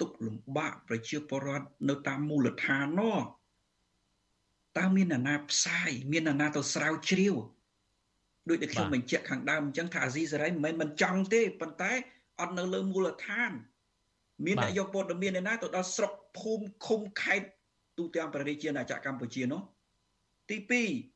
[0.00, 3.18] ទុក្ខលំបាកប្រជាពលរដ្ឋនៅតាមមូលដ្ឋាននោះ
[4.78, 7.34] តើមានអ្នកណាផ្សាយមានអ្នកណាទៅស្រាវជ្រាវ
[8.48, 11.92] ដោយដែលខ្ញុំបញ្ជាក់ខាងដើមអញ្ចឹងថាអាស៊ីសេរីមិនមែនមិនចង់ទេប៉ុន្តែ
[12.40, 13.52] អត់នៅលើមូលដ្ឋាន
[14.46, 17.48] មានអ្នកយកព័ត៌មានឯណាទៅដល់ស្រុកភូមិឃុំខេត្ត
[17.98, 19.60] ទូទាំងប្រទេសជាណាចក្រកម្ពុជានោះ
[20.50, 20.56] ទី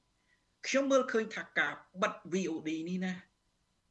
[0.05, 1.73] 2ខ្ញុំមើលឃើញថាការ
[2.03, 3.13] បិទ VOD នេះណា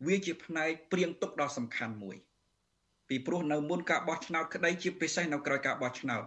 [0.07, 2.17] វាជាផ្នែកព្រៀងទុកដ៏សំខាន់មួយ
[3.09, 6.23] ពីព្រោះនៅមុនការបោះឆ្នោតក្តីជាពិសេសនៅក្រោយការបោះឆ្នោត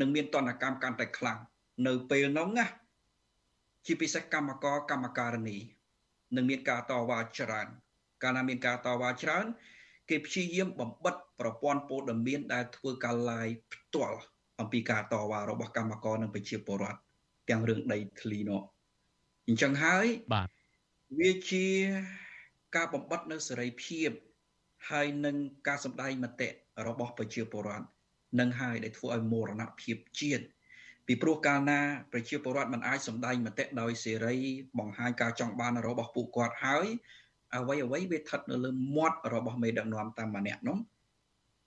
[0.00, 1.38] នឹងមានតនកម្មកាន់តែខ្លាំង
[1.86, 2.66] នៅពេលនោះណា
[3.86, 5.58] ជាពិសេសកម្មករកម្មការនី
[6.36, 7.68] នឹងមានការតវ៉ាច្រើន
[8.22, 9.46] កាលណាមានការតវ៉ាច្រើន
[10.10, 14.20] គេព្យាយាមបំបិតប្រព័ន្ធព័ត៌មានដែលធ្វើការ live ផ្ទាល់
[14.60, 17.00] អំពីការតវ៉ារបស់កម្មករនិងប្រជាពលរដ្ឋ
[17.48, 18.62] ទាំងរឿងដីធ្លីនោះ
[19.48, 20.48] អញ្ចឹងហើយបាទ
[21.20, 21.66] វាជា
[22.76, 24.10] ការបំបត្តិនៅសេរីភាព
[24.90, 25.36] ហើយនឹង
[25.68, 26.48] ការសម្ដែងមតិ
[26.86, 27.86] របស់ប្រជាពលរដ្ឋ
[28.40, 30.44] នឹងហើយដែលធ្វើឲ្យមរណភាពជាតិ
[31.12, 31.80] ពីព្រោះកាលណា
[32.12, 34.36] ប្រជាពលរដ្ឋមិនអាចសម្ដែងមតិដោយសេរី
[34.78, 36.86] បង្ហាញការចង់បានរបស់ពួកគាត់ហើយ
[37.54, 40.78] អ្វីអ្វីវាស្ថិតនៅលើមាត់របស់មេដឹកនាំតាមម្នាក់នោះ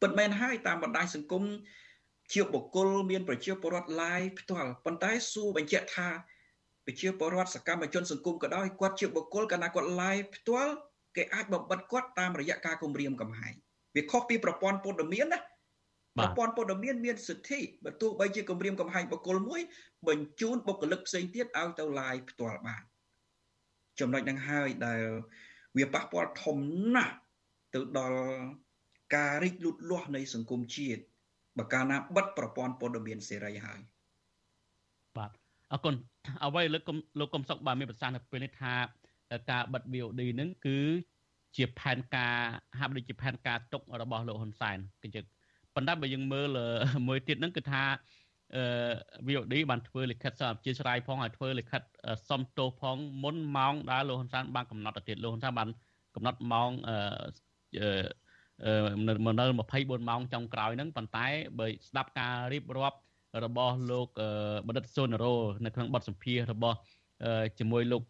[0.01, 1.43] ពិតមែនហើយតាមបណ្ដាញសង្គម
[2.33, 6.09] ជាបុគ្គលមានប្រជាពលរដ្ឋ live ផ្ទាល់ប៉ុន្តែសួរបញ្ជាក់ថា
[6.85, 10.73] ប្រជាពលរដ្ឋសកម្មជនសង្គមក៏ដោយគាត់ជាបុគ្គលកាលណាគាត់ live ផ្ទាល់
[11.15, 13.53] គេអាចបំបិតគាត់តាមរយៈការគម្រាមកំហែង
[13.95, 15.39] វាខុសពីប្រព័ន្ធព័ត៌មានណា
[16.17, 19.61] ប្រព័ន្ធព័ត៌មានមានសិទ្ធិបើទោះបីជាគម្រាមកំហែងបុគ្គលមួយ
[20.07, 22.83] បញ្ជូនបុគ្គលិកផ្សេងទៀតឲ្យទៅ live ផ្ទាល់បាន
[23.99, 25.01] ចំណុចហ្នឹងហើយដែល
[25.77, 26.57] វាប៉ះពាល់ធំ
[26.95, 27.15] ណាស់
[27.73, 28.23] ទៅដល់
[29.15, 31.01] ការរីកលូតលាស់នៃសង្គមជាតិ
[31.57, 33.79] បើកាលណាបិទប្រព័ន្ធព័ត៌មានសេរីហើយ
[35.17, 35.31] បាទ
[35.71, 35.95] អរគុណ
[36.45, 36.89] អ្វីលើក
[37.19, 38.73] លោកកំសុកបាទមានប្រសាសន៍នៅពេលនេះថា
[39.51, 40.79] ការបិទ VOD នឹងគឺ
[41.55, 42.37] ជាផែនការ
[42.79, 45.25] ហាក់ដូចជាផែនការទុករបស់លោកហ៊ុនសែនគឺជឹក
[45.75, 46.47] ប៉ុន្តែបើយើងមើល
[47.07, 47.83] មួយទៀតហ្នឹងគឺថា
[48.55, 48.63] អឺ
[49.27, 51.81] VOD បានធ្វើលិខិតសារអព្យាស្រ័យផងហើយធ្វើលិខិត
[52.29, 55.69] សុំទោសផងមុនម៉ោងដែលលោកហ៊ុនសែនបានកំណត់ទៅទៀតលោកហ៊ុនសែនបាន
[56.15, 56.97] កំណត់ម៉ោងអឺ
[59.07, 61.27] នៅនៅ24ម៉ោងចុងក្រោយហ្នឹងប៉ុន្តែ
[61.59, 62.97] បើស្ដាប់ការរៀបរាប់
[63.43, 64.07] របស់លោក
[64.67, 65.33] បណ្ឌិតសុនរោ
[65.65, 66.77] នៅក្នុងបទសម្ភាសរបស់
[67.59, 68.03] ជាមួយលោក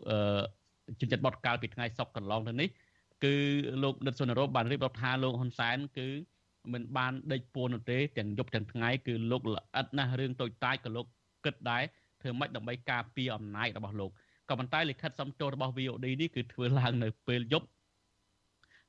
[1.00, 2.70] ជនចិត្តបតកាលពីថ្ងៃសុកកន្លងទៅនេះ
[3.24, 3.36] គឺ
[3.84, 6.08] លោកដិតសុនរោបានរៀបរាប់ថាលោកហ៊ុនសែនគឺ
[6.72, 11.06] មិនបានដេកពួននោះទេទាំងយប់ទាំងថ្ងៃគឺលោកល្អិតណាស់រឿងតូចតាចក៏លោក
[11.46, 11.84] គិតដែរ
[12.22, 14.12] ធ្វើម៉េចដើម្បីការពារអំណាចរបស់លោក
[14.50, 17.68] ក៏ប៉ុន្តែលិខិតសំទោសរបស់ VOD នេះគឺធ្វើឡើងនៅពេលយប់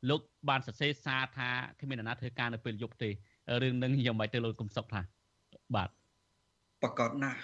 [0.08, 1.50] លោកបានសរសេរសារថា
[1.80, 3.10] គ្មានអ្នកណាធ្វើការនៅពេលយប់ទេ
[3.62, 5.02] រឿងនឹងយ៉ាងម៉េចទៅលោកកំសុកថា
[5.74, 5.88] បាទ
[6.82, 7.40] ប្រកាសណាស់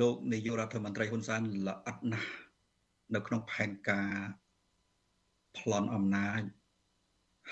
[0.00, 2.30] លោកនាយករដ្ឋមន្ត្រីហ៊ុនសែនល្អិតណាស់
[3.14, 4.10] នៅក្នុងផែនការ
[5.58, 6.40] ប្លន់អំណាច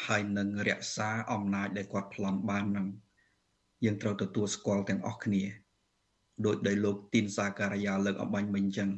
[0.06, 2.86] ហើយនឹងរក្សាអំណាចដែលគាត់ប្លន់បាននឹង
[3.84, 5.42] យើងត្រូវទទួលស្គាល់ទាំងអស់គ្នា
[6.44, 8.90] ដោយដែលលោកទីនសាការីយ៉ាលើកអបាញ់មិញអញ្ចឹង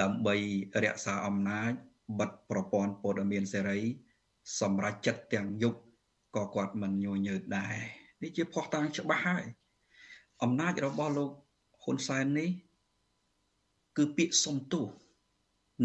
[0.00, 0.36] ដើម្បី
[0.84, 1.72] រក្សាអំណាច
[2.18, 3.80] បិទប្រព័ន្ធព័ត៌មានសេរី
[4.60, 5.74] សម្រាប់ចិត្តទាំងយុគ
[6.36, 7.76] ក៏គាត់មិនញញើតដែរ
[8.22, 9.44] នេះជាផុសតាងច្បាស់ហើយ
[10.42, 11.30] អំណាចរបស់លោក
[11.82, 12.50] ហ៊ុនសែននេះ
[13.96, 14.86] គឺពាក្យសុំទោស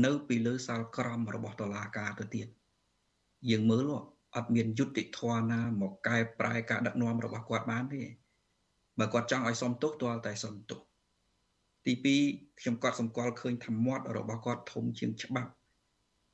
[0.05, 2.47] នៅពីលើសាលក្រមរបស់តុលាការទៅទៀត
[3.49, 3.91] យើងមើល
[4.35, 8.01] អត់មានយុត្តិធម៌ណាមកកែប្រែការដឹកនាំរបស់គាត់បានទេ
[8.99, 10.79] បើគាត់ចង់ឲ្យសុំទោសទាល់តែសុំទោស
[11.85, 11.93] ទី
[12.27, 15.51] 2ខ្ញុំគាត់សម្គាល់ឃើញថាមាត់របស់គាត់ធំជាងច្បាប់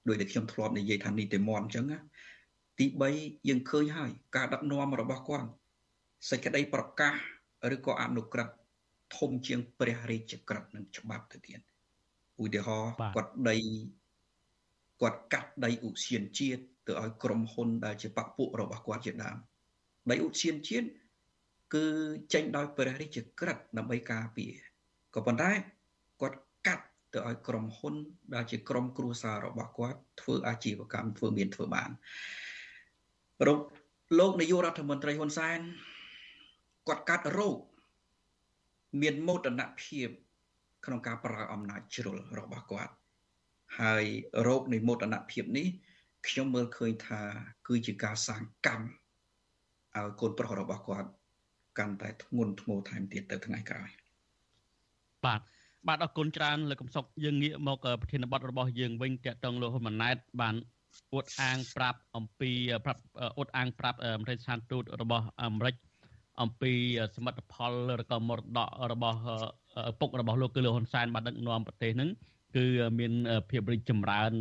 [0.08, 2.00] ដោយដែលខ្ញុំធ្លាប់និយាយថានីតិមន្តអញ្ចឹងណា
[2.80, 2.86] ទី
[3.18, 5.48] 3យើងឃើញហើយការដឹកនាំរបស់គាត់
[6.30, 7.14] សេចក្តីប្រកាស
[7.76, 8.56] ឬក៏អនុក្រឹត្យ
[9.18, 11.60] ធំជាងព្រះរាជក្រឹត្យនិងច្បាប់ទៅទៀត
[12.44, 13.58] ឧទាហរណ៍គាត់ដី
[15.02, 19.38] គាត់កាត់ដីឧស្សាហជាតិ ទៅឲ្យក្រុមហ៊ុនដែលជាបពពួករបស់គាត់ជាដើម
[20.10, 20.88] ដីឧស្សាហជាតិ
[21.74, 21.86] គឺ
[22.34, 24.54] ចេញដោយព្រះរាជក្រឹត្យដើម្បីការពារ
[25.16, 25.52] ក៏ប៉ុន្តែ
[26.22, 27.96] គាត់កាត់ទៅឲ្យក្រុមហ៊ុន
[28.34, 31.90] ដែលជាក្រុមគ្រួសាររបស់គាត់ធ្វើអាជីវកម្មធ្វើមានធ្វើបាន
[33.48, 33.60] រក
[34.20, 35.60] លោកនាយករដ្ឋមន្ត្រីហ៊ុនសែន
[36.88, 37.58] គាត់កាត់រោគ
[39.02, 40.08] មានមោទនភាព
[40.86, 42.94] ក្នុងការប្រើអំណាចជ្រុលរបស់គាត់
[43.82, 44.06] ហើយ
[44.48, 45.68] រោគនៃមោទនភាពនេះ
[46.28, 47.22] ខ្ញុំមើលឃើញថា
[47.68, 48.86] គឺជាការសាងកម្ម
[49.96, 51.10] ឲ្យកូនប្រុសរបស់គាត់
[51.80, 53.90] កាន់តែធ្ងន់ធ្ងរថែមទៀតទៅថ្ងៃក្រោយ
[55.26, 55.42] បាទ
[55.88, 60.56] បាទអរគុណច្រើនលោកកំសុកយើងងាកមកប្រធានបទរបស់យើងវិញតកតងលោកហ៊ុនម៉ាណែតបាន
[61.14, 62.52] អួតអាងប្រាប់អំពី
[62.86, 63.02] ប្រាប់
[63.38, 65.76] អួតអាងប្រាប់មន្ត្រីស្ថានទូតរបស់អាមេរិក
[66.42, 66.72] អំពី
[67.16, 69.20] សមិទ្ធផលឬក៏មរតករបស់
[69.92, 72.10] ឪពុករបស់លោកគឺលោកហ៊ុនសែនបានដឹកនាំប្រទេសហ្នឹង
[72.56, 72.66] គឺ
[73.00, 73.14] មាន
[73.50, 74.32] ភាពរីកចម្រើន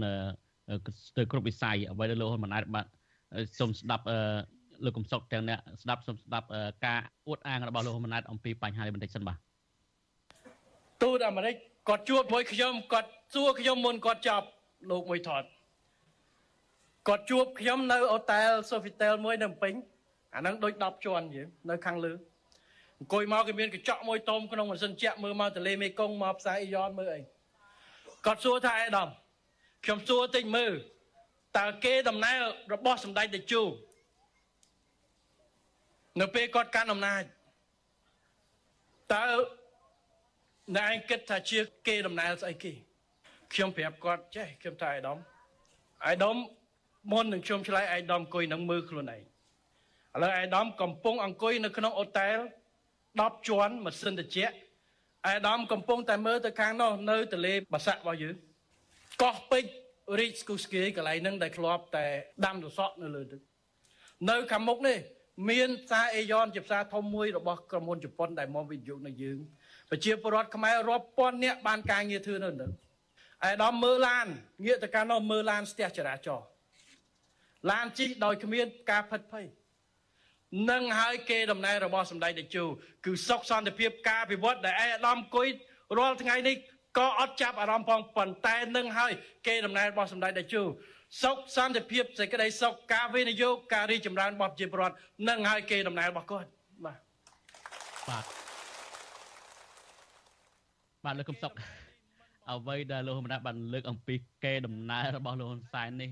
[1.17, 2.87] ទៅគ្រប់វិស័យអ្វីដែលលោកហ៊ុនម៉ាណែតបាទ
[3.59, 4.05] សូមស្ដាប់
[4.85, 6.47] លោកកំសុកទាំងអ្នកស្ដាប់សូមស្ដាប់
[6.87, 9.37] ការអួតអាងរបស់លោកហ៊ុនម៉ាណែតអំពីបញ្ហានេះបន្តិចសិនបាទ
[11.03, 11.55] ទូតអាមេរិក
[11.89, 14.47] គាត់ជួបមួយខ្ញុំគាត់សួរខ្ញុំមុនគាត់ចាប់
[14.91, 15.45] លោកមួយថត
[17.09, 19.75] គាត់ជួបខ្ញុំនៅអូតែល Sofitel មួយនៅភ្នំពេញ
[20.35, 22.13] អាហ្នឹងដូច10ជាន់យើងនៅខាងលើ
[22.99, 27.21] អង្គុយមកគេមានកញ្ចក់មួយតុំក្នុងម៉ាស៊ីនជែកមើលមកទលេមេគង្គមកផ្សាយអ៊ីយ៉នមើលអី
[28.27, 29.09] គាត់សួរថាអេដាម
[29.85, 30.73] ខ្ញុំសួរតិចមើល
[31.59, 32.39] តើគេដំណើរ
[32.73, 33.63] របស់សម្ដេចតេជោ
[36.21, 37.23] នៅពេលគាត់កាន់អំណាច
[39.15, 39.25] តើ
[40.77, 42.73] ណែឯងគិតថាជាគេដំណើរស្អីគេ
[43.53, 45.19] ខ្ញុំប្រាប់គាត់ចេះខ្ញុំថាអេដាម
[46.07, 46.37] អេដាម
[47.13, 52.39] មុននឹងខ្ញុំឆ្លើយអេដាមអង្គុយនឹងមើលខ្លួនឯងឥឡូវអេដាមកំពុងអង្គុយនៅក្នុងអូតែល
[52.93, 54.55] 10ជាន់ម៉ាស៊ីនត្រជាក់
[55.27, 58.35] អេដាមកំពុងតែមើលទៅខាងនោះនៅទលេបាសាក់របស់យើង
[59.23, 59.71] កោះពេជ្រ
[60.21, 62.07] រីកស្គូស្គីកន្លែងហ្នឹងដែលធ្លាប់តែ
[62.47, 63.41] ដាំសសក់នៅលើទឹក
[64.31, 64.99] នៅខាងមុខនេះ
[65.51, 69.39] មានផ្សារអេយ៉នជាផ្សារធំមួយរបស់ក្រុមហ៊ុនជប៉ុនដែលមកវិនិយោគនៅយើង
[69.91, 72.73] ប្រជាពលរដ្ឋខ្មែររាប់ពាន់នាក់បានការងារធ្វើនៅនឹង
[73.49, 74.27] ឯដល់មើលឡាន
[74.65, 76.47] ងាកទៅកាន់នោះមើលឡានស្ទះចរាចរណ៍
[77.71, 79.47] ឡានជិះដោយគ្មានការផិតភ័យ
[80.71, 82.65] នឹងហើយគេដំណើររបស់សម្ដេចតេជោ
[83.05, 85.49] គឺសុខសន្តិភាពការពិវត្តដែលឯអាដាមគុយ
[85.99, 86.57] រាល់ថ្ងៃនេះ
[86.99, 89.13] ក៏អត់ចាប់អារម្មណ៍ផងប៉ុន្តែនឹងហើយ
[89.47, 90.63] គេដំណើររបស់សម្ដេចតេជោ
[91.23, 94.97] សុខសន្តិភាពសេចក្តីសុខការវិនិយោគការរីចម្រើនរបស់ប្រជាពលរដ្ឋ
[95.29, 96.49] នឹងហើយគេដំណើររបស់គាត់
[96.85, 96.99] បាទ
[98.09, 98.25] បាទ
[101.05, 101.53] បាទលោកកំសុក
[102.51, 106.09] អ្វីដែលលោកហ៊ុនម៉ាណែតបានលើកអំពីកេរដំណើររបស់លោកហ៊ុនសែននេះ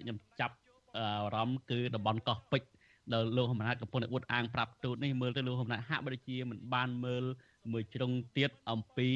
[0.00, 0.56] ខ្ញុំចាប់
[0.96, 2.68] អារម្មណ៍គឺតំបន់កោះពេជ្រ
[3.12, 7.24] ដែលលោកហ៊ុនម៉ាណែតកំពុងតែអួតអាងប្រាប់ទូតនេះមើលទៅលោកហ៊ុនម៉ាណែតហាក់បីជាមិនបានមើល
[7.72, 9.10] មួយជ្រុងទៀតអំពី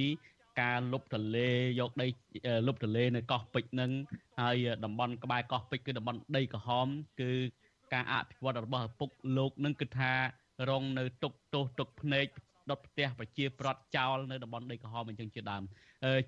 [0.61, 1.51] ការលុបទលេ
[1.81, 2.07] យកដី
[2.67, 3.91] លុបទលេនៅកោះពេជ្រនឹង
[4.41, 6.87] ហើយតំបន់ក្បែរកោះពេជ្រគឺតំបន់ដីក្រហម
[7.21, 7.31] គឺ
[7.93, 10.13] ការអភិវឌ្ឍរបស់ឪពុកលោកនឹងគឺថា
[10.71, 12.27] រងនៅទុកទោសទុកភ្នែក
[12.71, 15.63] ដុតផ្ទះប្រជាប្រដ្ឋចោលនៅតំបន់ដីក្រហមអញ្ចឹងជាដើម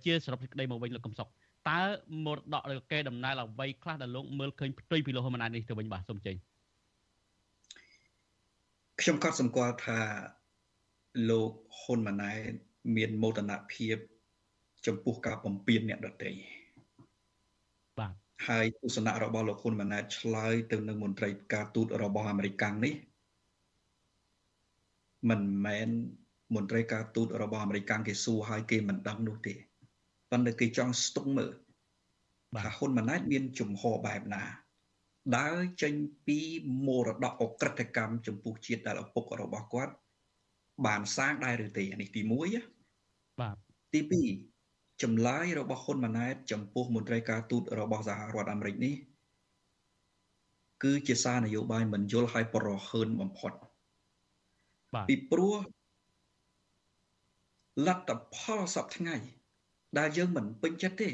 [0.04, 1.28] ជាសរុបសេចក្តីមកវិញលោកកំសុក
[1.70, 1.80] តើ
[2.24, 6.36] មរតកឬកេរដំណែលអ្វីខ្លះដែលលោកមើលឃើញផ្ទុយពីលោកហ៊ុនម៉ាណែតនេះទៅវិញបាទសូមចេញ
[9.00, 9.98] ខ្ញុំក៏សម្គាល់ថា
[11.30, 11.50] លោក
[11.80, 12.52] ហ៊ុនម៉ាណែត
[12.96, 13.96] មានមោទនភាព
[14.86, 16.30] ចំពោះការបំពេញអ្នកដទៃ
[17.98, 18.12] បាទ
[18.48, 22.94] ហើយទស្សនៈរបស់លោកហ៊ុនម៉ាណែតឆ្លើយទៅនឹងមន្ត្រីការទូតរបស់អាមេរិកនេះ
[25.30, 25.88] មិនមែន
[26.54, 29.54] មន្ត្រីការទូតរបស់អាមេរិកគេសួរឲ្យគេមិនដឹងនោះទេ
[30.30, 31.52] ប៉ុន្តែគេចង់ស្ទង់មើល
[32.54, 34.44] ថាហ៊ុនម៉ាណែតមានជំហរបែបណា
[35.36, 35.94] ដើរចេញ
[36.26, 36.38] ពី
[36.86, 39.92] មរតកអក្រិតកម្មចំពោះជាតិដែលឪពុករបស់គាត់
[40.86, 43.56] បានសាងដែរឬទេនេះទី1បាទ
[43.92, 44.00] ទី
[44.32, 44.55] 2
[45.02, 48.94] ចម្លើយរបស់ហ៊ុនម៉ាណែតចំពោះមន្ត្រីការទូតរបស់សហរដ្ឋអាមេរិកនេះ
[50.82, 53.52] គឺជាសារនយោបាយមិនយល់ឲ្យប្រហើនបំផុត
[54.94, 55.56] បាទពីព្រោះ
[57.86, 59.16] លទ្ធផលសពថ្ងៃ
[59.98, 61.10] ដែលយើងមិនពេញចិត្តទេ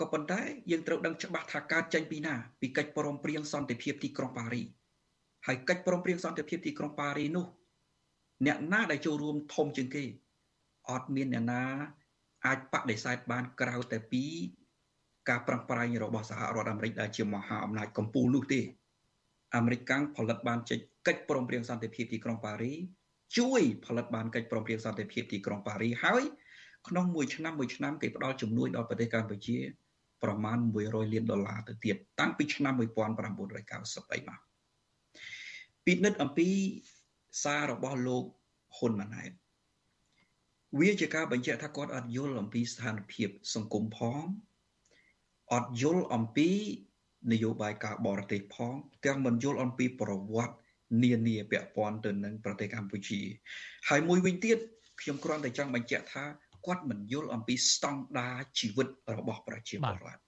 [0.00, 4.62] ក៏ប៉ុន្តែយើងត្រូវដឹងច្បាស់ថាកើតចេញពីណាពីកិច្ចព្រមព្រៀងសន្តិភាពទីក្រុងប៉ារី
[5.46, 7.46] ហើយកិច្ចព្រមព្រៀងសន្តិភាពទីក្រុងប៉ារីនោះ
[8.46, 10.04] អ្នកណាដែលចូលរួមធំជាងគេ
[10.90, 11.62] អត់មានអ្នកណា
[12.46, 14.24] អាចបដិសេធបានក្រៅតែពី
[15.28, 18.60] ការប្រឹងប្រែងរបស់សហរដ្ឋអាមេរិកដែលជាមហាអំណាចកំពូលនោះទេ
[19.56, 22.74] អាមេរិកកាំងផលិតបានចេញកិច្ចព្រមព្រៀងសន្តិភាពទីក្រុងប៉ារី
[23.38, 26.22] ជួយផលិតបានកិច្ចព្រមព្រៀងសន្តិភាពទីក្រុងប៉ារីហើយ
[26.88, 29.56] ក្នុងមួយឆ្នាំមួយឆ្នាំគេផ្ដល់ជំនួយដល់ប្រទេសកម្ពុជា
[30.22, 34.40] ប្រមាណ100លានដុល្លារទៅទៀតតាំងពីឆ្នាំ1990អីមក
[35.86, 36.48] ពិនិត្យអំពី
[37.42, 38.24] សាររបស់លោក
[38.76, 39.30] ហ៊ុនម៉ាណែត
[40.76, 44.22] វាជាការបញ្ជាក់ថាគាត់អត់យល់អំពីស្ថានភាពសង្គមផង
[45.52, 46.50] អត់យល់អំពី
[47.32, 48.74] នយោបាយការបរទេសផង
[49.06, 50.54] ទាំងមិនយល់អំពីប្រវត្តិ
[51.02, 53.20] នានាពាក់ព័ន្ធទៅនឹងប្រទេសកម្ពុជា
[53.88, 54.58] ហើយមួយវិញទៀត
[55.00, 56.24] ខ្ញុំគ្រាន់តែចង់បញ្ជាក់ថា
[56.66, 58.88] គាត់មិនយល់អំពីស្តង់ដារជីវិត
[59.18, 60.20] របស់ប្រជាពលរដ្ឋ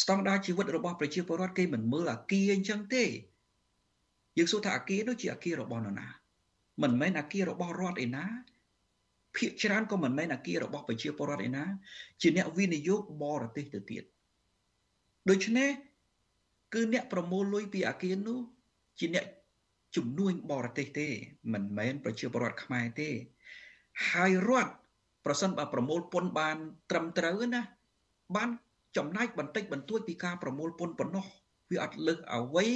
[0.00, 3.04] ស្តង់ដារជីវិតរបស់ប្រជាពលរដ្ឋគេមិនមើលអាគារអញ្ចឹងទេ
[4.38, 6.08] យើងសួរថាអាគារនោះជាអាគាររបស់នរណា
[6.82, 8.26] មិនមែនអាគាររបស់រដ្ឋឯណា
[9.38, 11.64] ភាគច្រើនក៏មិនមែនអាគាររបស់ប្រជាពលរដ្ឋឯណា
[12.20, 14.02] ជាអ្នកវិនិយោគបរទេសទៅទៀត
[15.30, 15.70] ដូច្នេះ
[16.74, 18.38] គឺអ្នកប្រមូលលុយពីអាគារនោះ
[18.98, 19.26] ជាអ្នក
[19.96, 21.08] ជំនួញបរទេសទេ
[21.52, 23.08] មិនមែនប្រជាពលរដ្ឋខ្មែរទេ
[24.10, 24.72] ហើយរដ្ឋ
[25.24, 26.56] ប្រសិនបើប្រមូលពន្ធបាន
[26.90, 27.62] ត្រឹមត្រូវណា
[28.36, 28.48] បាន
[28.96, 31.26] ចំណាយបន្តិចបន្តួចពីការប្រមូលពន្ធប៉ុណ្ណោះ
[31.70, 32.66] វាអត់លើសអ្វី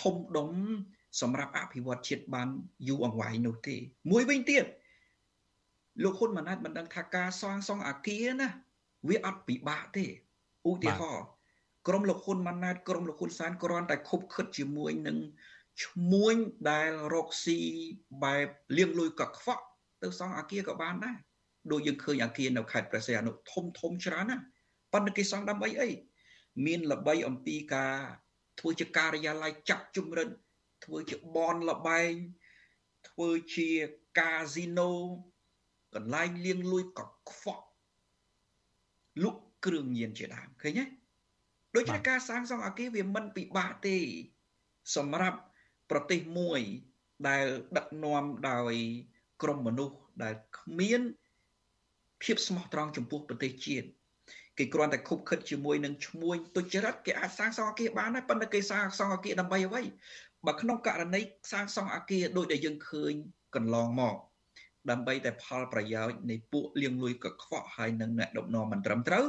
[0.00, 0.50] ធំដុំ
[1.20, 2.48] សម្រាប់អភិវឌ្ឍជាតិបាន
[2.88, 3.76] យូរអង្វែងនោះទេ
[4.10, 4.64] មួយវិញទៀត
[6.02, 8.48] លោកហ៊ុនម៉ាណែតមិនដឹងថាការសាងសង់អាគារណា
[9.08, 10.04] វាអត់ពិបាកទេ
[10.68, 11.26] ឧទាហរណ៍
[11.88, 15.18] ក្រុមលោកហ៊ុនម៉ាណែតក្រុមលោកហ៊ុនសែនគ្រាន់តែខົບខិតជាមួយនឹង
[15.84, 16.34] ឈ្មួញ
[16.70, 17.58] ដែលរកស៊ី
[18.24, 19.64] បែបលៀងលុយកខ្វក់
[20.02, 21.16] ទៅសង់អាគារក៏បានដែរ
[21.72, 24.38] ដូចយើងឃើញអាគារនៅខេត្តព្រះសីហនុធំធំច្រើនណា
[24.92, 25.90] ប៉ុន្តែគេសង់ដើម្បីអី
[26.66, 27.96] មានល្បីអំពីការ
[28.60, 30.28] ធ្វើជាការិយាល័យចាក់ជំរិន
[30.84, 32.12] ធ្វើជាបនលបែង
[33.08, 33.68] ធ្វើជា
[34.18, 34.92] កាស៊ីណូ
[35.94, 37.64] កន្លែងលៀងលួយកខ្វក់
[39.22, 40.84] លុកគ្រឿងញៀនជាដើមឃើញទេ
[41.76, 43.96] ដូច្នេះការសាងសង់អគារវាមិនពិបាកទេ
[44.96, 45.38] សម្រាប់
[45.90, 46.60] ប្រទេសមួយ
[47.28, 47.44] ដែល
[47.76, 48.74] ដឹកនាំដោយ
[49.42, 51.00] ក្រុមមនុស្សដែលគ្មាន
[52.22, 53.86] ភាពស្មោះត្រង់ចំពោះប្រទេសជាតិ
[54.58, 59.82] គេគ្រាន់តែខុបខិតជាមួយនឹងឈ្មួញទុច្ចរិតគេអាចសាងសង់អគារបានដែរប៉ុន្តែគេសាងសង់អគារដើម្បីអ្វី
[60.46, 61.20] បើក្នុងករណី
[61.52, 63.12] សាងសង់អគារដូចដែលយើងឃើញ
[63.54, 64.16] កន្លងមក
[64.90, 69.26] ដើម្បីតែផលប្រយោជន៍នៃពួកលៀងលួយកខ្វក់ហើយនឹងអ្នកដឹកនាំមិនត្រឹមត្រូវ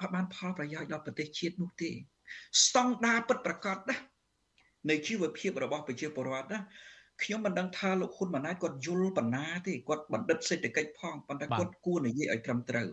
[0.00, 1.90] អត់បានផលប្រយោជន៍ដល់ប្រទេសជាតិនោះទេ
[2.64, 3.96] ស្តង់ដារពិតប្រាកដណា
[4.90, 6.60] នៃជីវភាពរបស់ប្រជាពលរដ្ឋណា
[7.22, 12.88] ខ្ញុំមិនដឹងថាលោកហ៊ុនម៉ាណែតគាត់យល់បណ្ណាទេគាត់បណ្ឌិតសេដ្ឋកិច្ចផងប៉ុន្តែគាត់គួរនិយាយឲ្យត្រឹមត្រូវ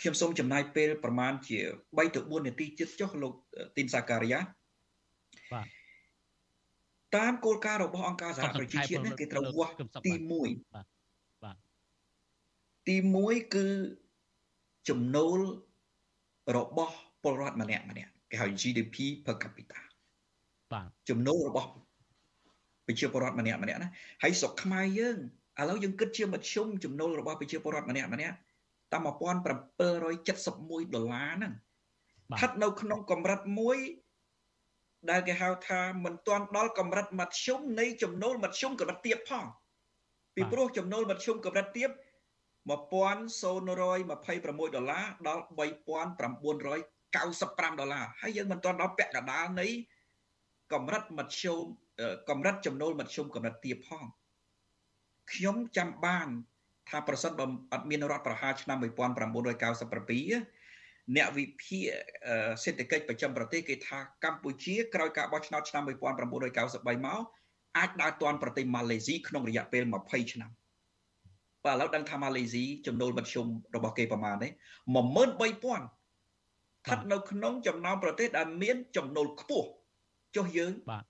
[0.00, 3.32] ខ្ញុំសូមចំណាយពេលប្រមាណជា3ទៅ4នាទីទៀតចុះលោក
[3.76, 4.40] ទីនសាការីយ៉ា
[5.52, 5.66] បាទ
[7.16, 9.74] តាមគោលការណ៍របស់អង្គការសហប្រជាជាតិនេះគេត្រូវវាស់
[10.06, 10.97] ទី1បាទបាទ
[12.88, 13.66] ទី1គឺ
[14.88, 15.38] ចំណូល
[16.56, 19.80] របស់ពលរដ្ឋម្នាក់ម្នាក់គេហៅ GDP per capita
[20.72, 21.68] បាទចំណូលរបស់
[22.86, 23.88] ប្រជាពលរដ្ឋម្នាក់ម្នាក់ណា
[24.22, 25.18] ហើយស្រុកខ្មែរយើង
[25.60, 28.36] ឥឡូវយើងគិតជាមធ្យមចំណូលរបស់ប្រជាពលរដ្ឋម្នាក់ម្នាក់
[28.92, 31.52] តាម1771ដុល្លារហ្នឹង
[32.36, 33.78] ស្ថិតនៅក្នុងកម្រិតមួយ
[35.10, 39.44] ដែលគេហៅថាមិនទាន់ដល់កម្រិតមធ្យមនៃចំណូលមធ្យមកម្រិតទាបផង
[40.34, 41.90] ពីព្រោះចំណូលមធ្យមកម្រិតទាប
[42.68, 49.66] 1026ដុល្លារដល់3995ដុល្លារហើយយើងមិនទាន់ដល់ពាក់កណ្ដាលនៃ
[50.72, 51.64] កម្រិតមធ្យម
[52.30, 54.04] កម្រិតចំណូលមធ្យមកម្រិតទាបផង
[55.32, 56.28] ខ្ញុំចាំបាន
[56.90, 58.84] ថាប្រសិនបើអត់មានរដ្ឋប្រហារឆ្នាំ1997
[61.16, 61.84] អ្នកវិភាគ
[62.64, 67.20] សេដ្ឋកិច្ចប្រចាំប្រទេសគេថាកម្ពុជាក្រោយការបោះឆ្នោតឆ្នាំ1993មក
[67.78, 70.50] អាចដើរទាន់ប្រទេសម៉ាឡេស៊ីក្នុងរយៈពេល20ឆ្នាំ
[71.64, 73.46] បាទឥឡូវដឹងថាម៉ាឡេស៊ីចំណូលមធ្យម
[73.76, 74.50] របស់គេប្រមាណទេ13000
[75.28, 79.68] ស្ថិតនៅក្នុងចំណោមប្រទេសដែលមានចំណូលខ្ពស់
[80.36, 81.04] ចុះយើងបាទ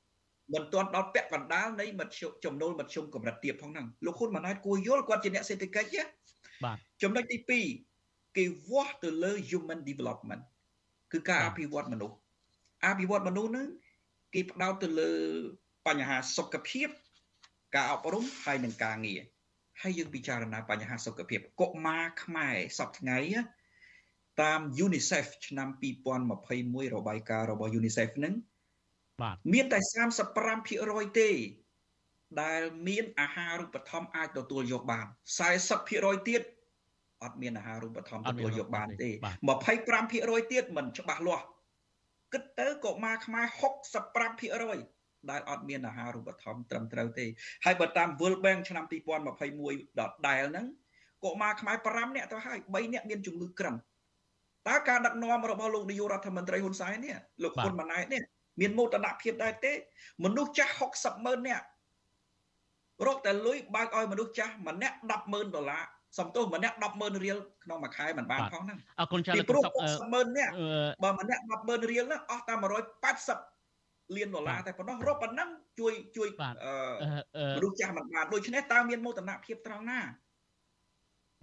[0.54, 6.02] មិនទាន់ដល់ពាក់កណ្ដាលនៃមធ្យមចំណូលមធ្យមកម្រិតទាបផងហ្នឹងលោកហ៊ុនម៉ាណែតគួរយល់គាត់ជាអ្នកសេដ្ឋកិច្ចណា
[6.64, 7.38] បាទចំណុចទី
[7.86, 10.42] 2គេវាស់ទៅលើ human development
[11.12, 12.16] គឺការអភិវឌ្ឍមនុស្ស
[12.86, 13.68] អភិវឌ្ឍមនុស្សហ្នឹង
[14.34, 15.10] គេផ្ដោតទៅលើ
[15.86, 16.88] បញ្ហាសុខភាព
[17.74, 19.20] ការអប់រំហើយនិងការងារ
[19.82, 23.18] ហើយយើងពិចារណាបញ្ហាសុខភាពកុមារខ្មែរសពថ្ងៃ
[24.42, 25.68] តាម UNICEF ឆ្នាំ
[26.32, 28.34] 2021របាយការណ៍របស់ UNICEF ហ្នឹង
[29.22, 29.78] បាទមានតែ
[30.48, 31.30] 35%ទេ
[32.42, 35.06] ដែលមានអាហារូបត្ថម្ភអាចទទួលយកបាន
[35.66, 36.42] 40%ទៀត
[37.24, 39.10] អត់មានអាហារូបត្ថម្ភទទួលយកបានទេ
[39.80, 41.46] 25%ទៀតមិនច្បាស់លាស់
[42.32, 43.46] គិតទៅកុមារខ្មែរ
[44.26, 44.97] 65%
[45.30, 47.26] ដែលអត់មានអាហារូបត្ថម្ភត្រឹមត្រូវទេ
[47.64, 48.84] ហើយបើតាម World Bank ឆ្នាំ
[49.46, 50.66] 2021ដដែលហ្នឹង
[51.24, 53.74] កុមារខ្មែរ5នាក់ទៅហើយ3នាក់មានជំងឺក្រឹម
[54.68, 58.22] តើការដឹកនាំរបស់លោកនាយករដ្ឋមន្ត្រីហ៊ុនសែននេះលោកហ៊ុនម៉ាណែតនេះ
[58.60, 59.72] មានមោទនភាពដែរទេ
[60.24, 61.64] មនុស្សចាស់60ម៉ឺននាក់
[63.06, 65.82] រកតែលុយបើកឲ្យមនុស្សចាស់ម្នាក់100000ដុល្លារ
[66.18, 70.52] សំទោសម្នាក់100000រៀលក្នុងមួយខែមិនបានផងហ្នឹងអរគុណច្រើនលោកសុក600000នាក់
[71.04, 73.57] បើម្នាក់100000រៀលហ្នឹងអស់តែ180
[74.16, 75.48] លានដុល្លារតែប៉ុណ្ណោះរកប៉ុណ្ណឹង
[75.78, 76.28] ជួយជួយ
[77.56, 80.00] មនុស្សចាស់មិនបានដូច្នេះតើមានមោទនភាពត្រង់ណា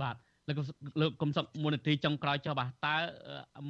[0.01, 0.15] បាទ
[0.47, 0.57] លោក
[1.01, 2.95] លោកកុំសុកមូលនិធិចុងក្រោយចុះបាទតើ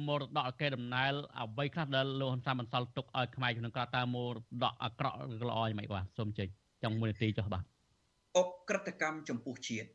[0.06, 6.48] មរតកកេរដំណែលអ្វីខ្លះដែលលោកហ៊ុនសែនបន្សល់ទុកឲ្យខ្មែរក្នុងក្រៅតើមរតកអាក្រក់ឬល្អយ៉ាងម៉េចបាទសូមចេញ
[6.82, 7.64] ចុងមូលនិធិចុះបាទ
[8.38, 9.88] អក្រិតកម្មចំពោះជាតិ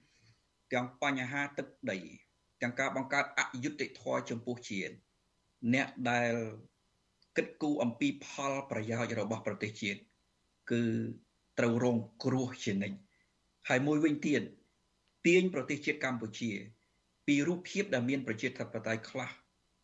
[0.73, 1.97] ទាំងបញ្ហាទឹកដី
[2.61, 4.93] ទាំងការបង្កើតអយុត្តិធម៌ចំពោះជាតិ
[5.73, 6.33] អ្នកដែល
[7.37, 9.99] គិតគូរអំពីផលប្រយោជន៍របស់ប្រទេសជាតិ
[10.71, 10.83] គឺ
[11.59, 12.97] ត្រូវរងគ្រោះជានិច្ច
[13.69, 14.41] ហើយមួយវិញទៀត
[15.27, 16.51] ទាញប្រទេសជាតិកម្ពុជា
[17.27, 19.29] ពីរូបភាពដែលមានប្រជាធិបតេយ្យខ្លះ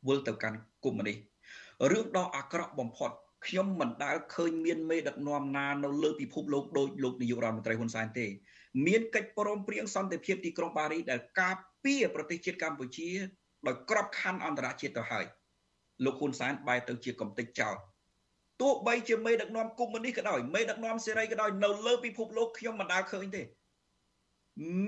[0.07, 1.17] វិលទៅកាន់កុម្មុយនីស
[1.91, 3.11] រឿងដ៏អាក្រក់បំផុត
[3.45, 8.25] ខ្ញុំមិនដែលឃើញមានមេដឹកនាំណានៅលើពិភពលោកដូចលោកនាយករដ្ឋមន្ត្រីហ៊ុនសែនទេ
[8.87, 13.09] មានកិច្ចព្រមព្រៀងសន្តិភាពទីក្រុងប៉ារីសដែលការពារប្រទេសជាតិកម្ពុជា
[13.67, 15.25] ដោយក្របខ័ណ្ឌអន្តរជាតិទៅហើយ
[16.05, 17.75] លោកហ៊ុនសែនបែរទៅជាកំតិចចោល
[18.61, 23.41] ទោះបីជាមេដឹកនាំកុម្មុយនីសក៏ដោយមេដឹកនាំសេរីក៏ដោយនៅលើពិភពលោកខ្ញុំមិនដែលឃើញទេ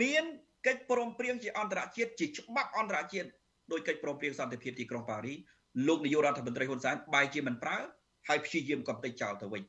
[0.01, 0.23] មាន
[0.67, 3.27] កិច្ចព្រមព្រៀងជាអន្តរជាតិជាច្បាប់អន្តរជាតិ
[3.71, 5.37] ដោយកិច្ចព្រមព្រៀងសន្តិភាពទីក្រុងប៉ារីស
[5.87, 7.77] លោកនាយករដ្ឋមន្ត្រីហ៊ុនសែនបែរជាមិនប្រើ
[8.27, 9.63] ហើយព្យាយាមកំទេចចោលទៅវិញ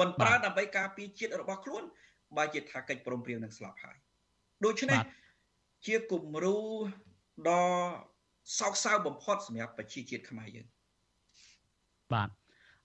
[0.00, 1.82] មិនប្រើដើម្បីការពារជាតិរបស់ខ្លួន
[2.36, 3.96] បើជាថាកិច្ចព្រមព្រៀងនឹងស្លាប់ហើយ
[4.64, 4.98] ដូច្នេះ
[5.86, 6.58] ជាគំរូ
[7.48, 7.64] ដ៏
[8.58, 10.66] សោកសៅបំផុតសម្រាប់ប្រជាជាតិខ្មែរយើង
[12.12, 12.28] បាទ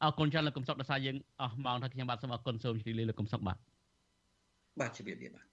[0.04, 3.58] អរគុណច្រើនលោកកំសុកដោយសារយើងអស់ម៉ោងថាខ្ញុំបាទសូមអរគុណសូមជម្រាបលាលោកកំសុកបាទ
[4.80, 5.46] បាទជម្រាបលាបាទ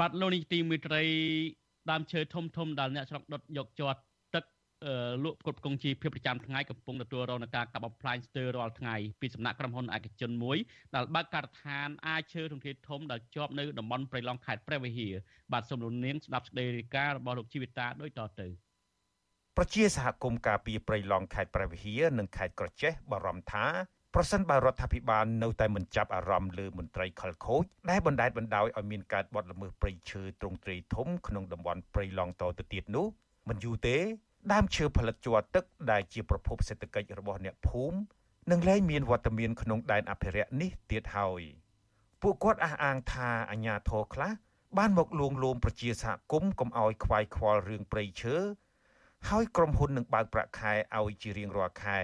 [0.00, 1.02] បាទលោកនេះទីមេត្រី
[1.90, 4.00] ដើមឈើធំធំដែលអ្នកស្រុកដុតយកជាប់
[5.24, 10.56] លក់ផ្គត់ផ្គង់ជីភាពប្រចាំថ្ងៃកំពុងទទួលរងនឹងការកាប់បំផ្លាញស្ទើររាល់ថ្ងៃពីសំណាក់ក្រុមហ៊ុនឯកជនមួយ
[10.94, 15.14] ដែលបើកការដ្ឋានអាចឈើរំធានធំដែលជាប់នៅតំបន់ព្រៃឡង់ខេត្តព្រះវិហារ
[15.52, 18.46] បាទសូមលោកនាងស្ដាប់សេចក្តីរាយការណ៍របស់លោកជីវិតាដូចតទៅ
[19.58, 23.66] ប្រជាសហគមន៍ការពីព្រៃឡង់ខេត្តព្រះវិហារនិងខេត្តក្រចេះបារម្ភថា
[24.14, 33.06] ប្រសិនបើរដ្ឋាភិបាលនៅតែមិនចាប់អារម្មណ៍លើមន្ត្រីខលខូចដែលបណ្ដេតបណ្ដោយឲ្យមានការបទល្មើសព្រៃឈើទ្រង់ទ្រាយធំក្នុងតំបន់ព្រៃឡង់តទៅទៀតនោះ
[33.48, 33.96] មិនយូរទេ
[34.52, 37.96] ដើមឈើផលិតជ័រទឹកដែលជាប្រភពសេដ្ឋកិច្ចរបស់អ្នកភូមិ
[38.50, 41.42] នឹងលែងមានវត្តមានក្នុងដែនអភិរក្សនេះទៀតហើយ
[42.22, 44.32] ពួកគាត់អះអាងថាអាញាធរខ្លះ
[44.78, 48.36] បានមកលួងលោមប្រជាសហគមន៍កុំឲ្យខ្វាយខ្វល់រឿងព្រៃឈើ
[49.30, 52.00] ហើយក្រុមហ៊ុននឹងបើកប្រាក់ខែឲ្យជារៀងរាល់ខែ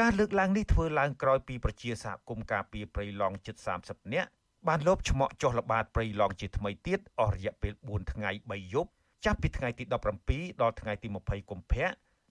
[0.00, 4.28] ការលើកឡើងនេះធ្វើឡើងក្រោយពីប្រជាសហគមន៍ការពីព្រៃឡង់ជិត30នាក់
[4.68, 8.90] បានលបឆ្មក់ចុះល្បាតព្រៃឡង់ជាថ្មីទៀតអស់រយៈពេល4ថ្ងៃ3យប់
[9.24, 9.84] ចាប់ពីថ្ងៃទី
[10.22, 11.88] 17ដល់ថ្ងៃទី20កុម្ភៈ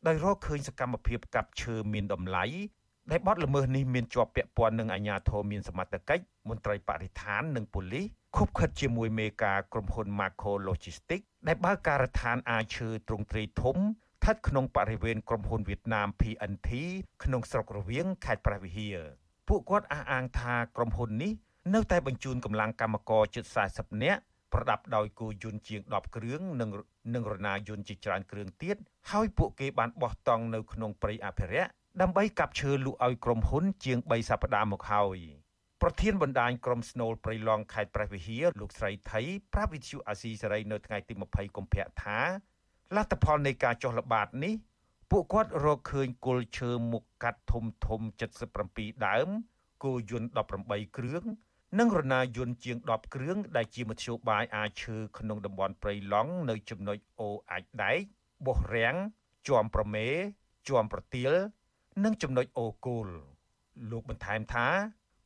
[0.07, 2.45] ដោយរកឃើញសកម្មភាពកាប់ឈើមានតម្លៃ
[3.11, 8.05] ដែលបទល្មើសនេះមានជាប់ពាក់ព័ន្ធនឹងអាជ្ញាធរមានសមត្ថកិច្ចមន្ត្រីបរិស្ថាននិងប៉ូលីស
[8.37, 16.69] ខុបខិតជាមួយមេការក្រុមហ៊ុន Macro Logistics ដែលបើកការដ្ឋានអាឈើទ្រង់ទ្រាយធំស្ថិតក្នុងបរិវេណក្រុមហ៊ុនវៀតណាម PNT
[17.23, 18.97] ក្នុងស្រុករវៀងខេត្តព្រះវិហារ
[19.47, 21.31] ពួកគាត់អះអាងថាក្រុមហ៊ុននេះ
[21.73, 23.45] នៅតែបញ្ជូនកម្លាំងកម្មករជិត
[23.75, 24.21] 40នាក់
[24.53, 26.69] ប្រដាប់ដោយគោយន្តជាង10គ្រឿងនិង
[27.13, 28.75] និងរណាយន្តជាច្រើនគ្រឿងទៀត
[29.11, 31.69] ហើយពួកគេបានបោះតង់នៅក្នុងព្រៃអភិរក្ស
[32.01, 35.19] ដើម្បីកាប់ឈើលក់ឲ្យក្រុមហ៊ុនជាង3សប្តាហ៍មកហើយ
[35.81, 39.21] ប្រធានបណ្ដាញក្រុមស្នូលព្រៃឡង់ខេត្តព្រះវិហារលោកស្រីថៃ
[39.53, 42.19] ប្រាប់វិទ្យុអាស៊ីសេរីនៅថ្ងៃទី20កុម្ភៈថា
[42.95, 44.53] លទ្ធផលនៃការចុះល្បាតនេះ
[45.11, 48.01] ពួកគាត់រកឃើញគល់ឈើមុខកាត់ធំធំ
[48.57, 49.27] 77ដើម
[49.83, 51.23] គោយន្ត18គ្រឿង
[51.79, 57.99] និងរណាយន្តជាង10គ្រឿងដែលជាមធ្យោបាយអាចឈើក្នុងតំបន់ព្រៃឡង់នៅចំណុចអូអាចដែក
[58.45, 58.95] បោះរាំង
[59.47, 60.07] ជាំប្រមេ
[60.67, 61.33] ជាំប្រទៀល
[62.03, 63.07] និងចំណុចអូគោល
[63.91, 64.67] លោកបន្ថែមថា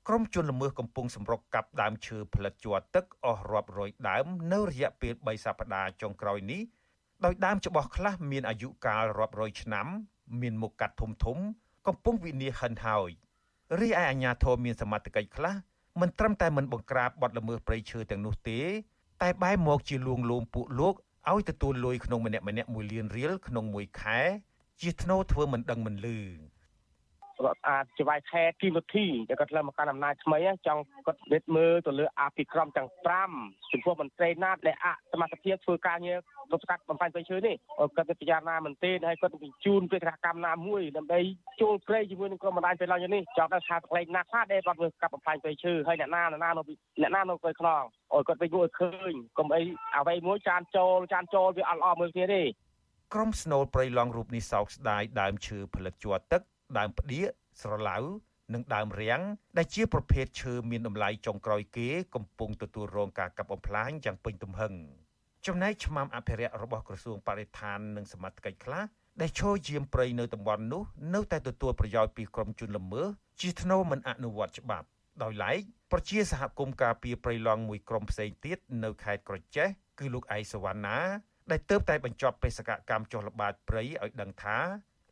[0.07, 6.61] ក្រុមជនល្មើសកំពុងសម្រុកកាប់ដើមឈើផលិតជ័រទឹកអស់រាប់រយដើមនៅរយៈពេល3សប្តាហ៍ចុងក្រោយនេះ
[7.25, 9.87] ដោយដើមច្បោះខ្លះមានអាយុកាលរាប់រយឆ្នាំ
[10.41, 11.37] មានមុខកាត់ធំធំ
[11.87, 13.09] កំពុងវិនិច្ឆ័យហិនហើយ
[13.79, 15.55] រីឯអាជ្ញាធរមានសមត្ថកិច្ចខ្លះ
[16.01, 18.59] មិនត្រឹមតែមិនបង្ក្រាបបទល្មើសព្រៃឈើទាំងនោះទេ
[19.21, 20.95] តែបែរមកជាលួងលោមពួកលោក
[21.31, 24.19] ឲ្យទទួលលុយក្នុងម្នាក់ម្នាក់1លានរៀលក្នុងមួយខែ
[24.81, 26.19] ជាធ្នូធ្វើមិនដឹងមិនលឺ
[27.45, 30.37] រដ្ឋអាចជាវាយខេតគីវិធីដែលគាត់ឡើងមកកាន់អំណាចថ្មី
[30.67, 32.89] ចង់គាត់វិតមើលទៅលើអភិក្រមទាំង
[33.29, 36.19] 5ចំពោះមន្ត្រីណាដែលអសមត្ថភាពធ្វើការងារ
[36.51, 37.55] ទប់ស្កាត់បំផាញ់ព្រៃឈើនេះ
[37.95, 41.19] គាត់ទៅពិចារណាមែនទេហើយគាត់បញ្ជូនបេសកកម្មណាមួយដើម្បី
[41.61, 46.63] ចូលព្រៃជាមួយនឹងក្រុមបណ្ដាញព្រៃឡង់នេះចង់ថាថាក្លែងណាខ្លះដែលគាត់ធ្វើកាប់បំផាញ់ព្រៃឈើហើយអ្នកណាអ្នកណានៅ
[47.01, 47.83] អ្នកណានៅព្រៃខ្នង
[48.13, 49.61] អូគាត់វិញមួយឃើញកុំអី
[49.97, 52.43] អ្វីមួយចានចូលចានចូលវាអត់ល្អមើលគ្នាទេ
[53.13, 56.41] ក្រុមស្នូលព្រៃឡង់រូបនេះសោកស្ដាយដើមឈើផលិតជ័រទឹក
[56.77, 57.27] ដើមផ្ដៀក
[57.61, 57.97] ស្រឡៅ
[58.53, 59.21] និងដើមរាំង
[59.57, 64.73] ដែលជាប្រភេទឈើមានតម្លៃចុងក្រោយគេកំពុងទទួលរងការកាប់បំផ្លាញយ៉ាងពេញទំហឹង
[65.47, 68.83] ចំណែកឆ្មាំអភិរក្សរបស់ក្រសួងបរិស្ថាននិងសមត្ថកិច្ចខ្លះ
[69.21, 70.83] ដែលឈរយាមព្រៃនៅតំបន់នោះ
[71.15, 73.07] នៅតែទទួលប្រយោជន៍ពីក្រុមជនល្មើស
[73.41, 74.87] ជាធ្នូមិនអនុវត្តច្បាប់
[75.23, 75.59] ដោយឡែក
[75.91, 79.67] ប្រជាសហគមន៍ការពីព្រៃឡង់មួយក្រុមផ្សេងទៀតនៅខេត្តក្រចេះ
[79.99, 80.97] គឺលោកអៃសវណ្ណា
[81.51, 84.57] ដែលទើបតែបញ្ចប់បេសកកម្មចុះល្បាតព្រៃឲ្យដឹងថា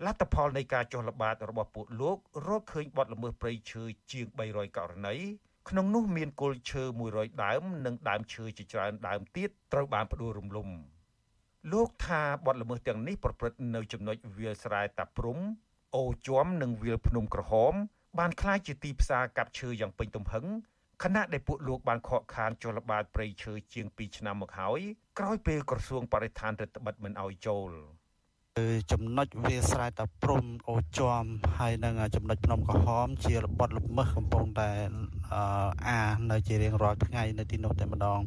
[0.05, 5.15] លទ្ធផលនៃការចុះល្បាតរបស់ពួកលោករកឃើញបទល្មើសព្រៃឈើជាង300ករណី
[5.69, 10.69] ក្នុងនោះមានគល់ឈើ100ដើមនិងដើមឈើជាច្រើនដើមទៀតត្រូវបានផ្ដួលរំលំ
[11.73, 15.39] លោកថាបទល្មើសទាំងនេះប្រព្រឹត្តនៅចំណុចវាលស្រែតាព្រំ
[15.97, 17.75] អូជាំនិងវាលភ្នំក្រហម
[18.19, 20.47] បានคล้ายជាទីផ្សារកាប់ឈើយ៉ាងពេញទំហឹង
[21.03, 24.81] ខណៈដែលពួកលោកបានខកខានចុះល្បាតព្រៃឈើជាង2ឆ្នាំមកហើយ
[25.19, 27.71] ក្រោយពេលក្រសួងបរិស្ថានរដ្ឋបិទមិនអោយចូល
[28.92, 31.24] ចំណុចវាស្រែតាព្រំអូជាំ
[31.60, 34.70] ហើយនឹងចំណុចភ្នំក្រហម ជារបត់ល្មើសកំពុងតែ
[35.88, 36.02] អា
[36.32, 38.20] នៅជារៀងរាល់ថ្ងៃនៅទីនោះតែម្ដង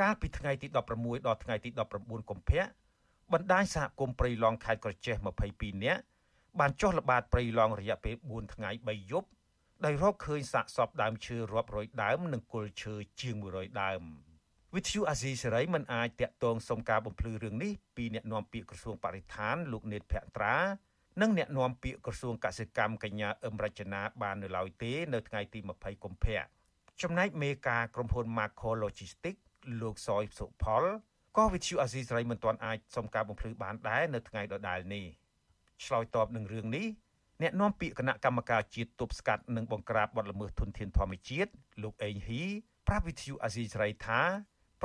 [0.00, 0.66] កាលពីថ្ងៃទី
[0.98, 1.70] 16ដល់ថ្ងៃទី
[2.00, 2.62] 19កុម្ភៈ
[3.32, 5.16] បណ្ដាញសហគមន៍ព្រៃឡង់ខេត្តក្រចេះ
[5.50, 6.02] 22នាក់
[6.60, 9.28] បានចុះល្បាតព្រៃឡង់រយៈពេល4ថ្ងៃ3យប់
[9.84, 14.02] ដោយរកឃើញសាកសពដើមឈើរាប់រយដើម និងគល់ឈើជាង100ដើម
[14.76, 20.56] វិទ្យុអាស៊ីសេរីមិនអាចតាក់ទងសុំការបំភ្លឺរឿងនេះពីអ្នកនាំពាក្យក្រសួងបរិស្ថានលោកនេតភក្ត្រា
[21.20, 26.40] និងអ្នកនាំពាក្យក្រសួងកសិកម្មកញ្ញាអឹមរចនាបាននៅឡើយទេនៅថ្ងៃទី20កុម្ភៈ
[27.02, 29.40] ចំណែកមេការក្រុមហ៊ុន Macro Logistics
[29.80, 30.84] លោកសយសុផល
[31.36, 35.06] ក៏វិទ្យុអាស៊ីសេរីមិនទាន់អាចសុំការបំភ្លឺបានដែរនៅថ្ងៃដដែលនេះ
[35.84, 36.86] ឆ្លើយតបនឹងរឿងនេះ
[37.42, 41.50] អ្នកនាំពាក្យគណៈកម្មការជាតិទប់ស្កាត់និងបង្ក្រាបបទល្មើសធនធានធម្មជាតិ
[41.82, 42.44] លោកអេងហ៊ី
[42.88, 44.20] ប្រាប់វិទ្យុអាស៊ីសេរីថា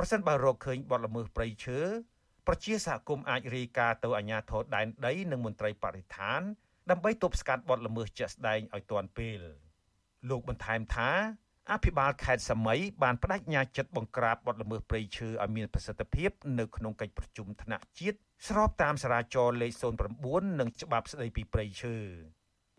[0.02, 1.78] ្រសិនបើរកឃើញបទល្មើសព្រៃឈើ
[2.46, 6.40] ប្រជាសហគមន៍អាចរាយការណ៍ទៅអាជ្ញាធរដែនដីនិងមន្ត្រីបរិស្ថាន
[6.90, 9.42] ដើម្បីទប់ស្កាត់បទល្មើសជាក់ស្ដែងឲ្យទាន់ពេល
[10.28, 11.10] លោកបន្ថែមថា
[11.72, 18.18] អភិបាលខេត្តសមីបានបដិញ្ញាចិត្តបង្ក្រាបបទល្មើសព្រៃឈើឲ្យមានប្រសិទ្ធភាពនៅក្នុងកិច្ចប្រជុំថ្នាក់ជាតិ
[18.48, 19.72] ស្របតាមសារាចរណ៍លេខ
[20.16, 21.96] 09និងច្បាប់ស្តីពីព្រៃឈើ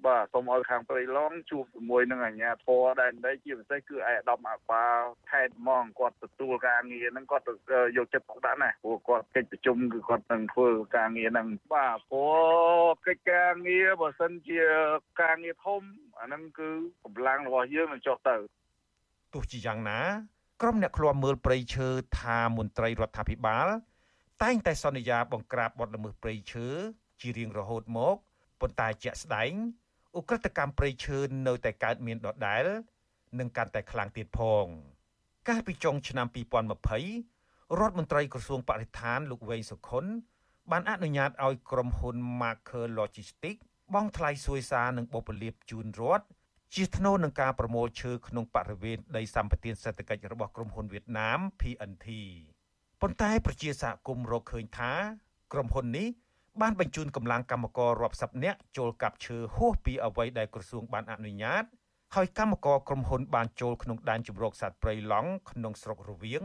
[0.05, 4.99] បាទសូមឲ្យខាងព្រៃឡង់ជួបជាមួយនឹងអាជ្ញាធរដែនដីជាពិសេសគឺឯកឧត្តមអាបាល
[5.31, 7.45] ខេត្តហ្មងគាត់ទទួលការងារហ្នឹងគាត់
[7.97, 14.59] យកចិត្តទុកដាក់ណាស់ព្រោះគាត់កិច្ចប្រជុំគឺគាត់នឹងធ្វើការងារហ្នឹងបាទព្រោះកិច្ចការងារបើសិនជា
[15.21, 15.81] ការងារធំ
[16.19, 16.69] អាហ្នឹងគឺ
[17.03, 18.35] កម្លាំងរបស់យើងនឹងចុះទៅ
[19.33, 19.99] ទោះជាយ៉ាងណា
[20.61, 21.87] ក្រុមអ្នកឃ្លាំមើលព្រៃឈើ
[22.19, 23.67] ថាមន្ត្រីរដ្ឋាភិបាល
[24.43, 26.67] តែងតែសន្យាបង្ក្រាបបទល្មើសព្រៃឈើ
[27.21, 28.15] ជារៀងរហូតមក
[28.61, 29.53] ប៉ុន្តែជាក់ស្ដែង
[30.19, 32.65] ឧក្រិដ្ឋកម្មព្រៃឈើនៅតែកើតមានដដែល
[33.39, 34.65] និងកាន់តែខ្លាំងទៀតផង
[35.49, 36.27] កាលពីចុងឆ្នាំ
[37.03, 40.05] 2020រដ្ឋមន្ត្រីក្រសួងបរិស្ថានលោកវែងសុខុន
[40.71, 43.61] បានអនុញ្ញាតឲ្យក្រុមហ៊ុន Marker Logistics
[43.93, 46.25] បង់ថ្លៃសួយសារនិងបុព្វលាភជូនរដ្ឋ
[46.75, 52.07] ជាថ្នូរនឹងការប្រមូលឈើក្នុងបរិវេណដីសម្បត្តិសេដ្ឋកិច្ចរបស់ក្រុមហ៊ុនវៀតណាម PNT
[53.01, 54.93] ប៉ុន្តែប្រជាសហគមន៍រកឃើញថា
[55.53, 56.07] ក្រុមហ៊ុននេះ
[56.61, 61.63] បានបញ្ជូនកម្លាំងកម្មកររាប់សិបនាក់ចូលកាប់ឈើហួសពីអ្វីដែលក្រសួងបានអនុញ្ញាត
[62.15, 66.43] ហើយកម្មករក្រុមហ៊ុនបានចូលក្នុងដែនជម្រកសត្វព្រៃឡង់ក្នុងស្រុករវៀង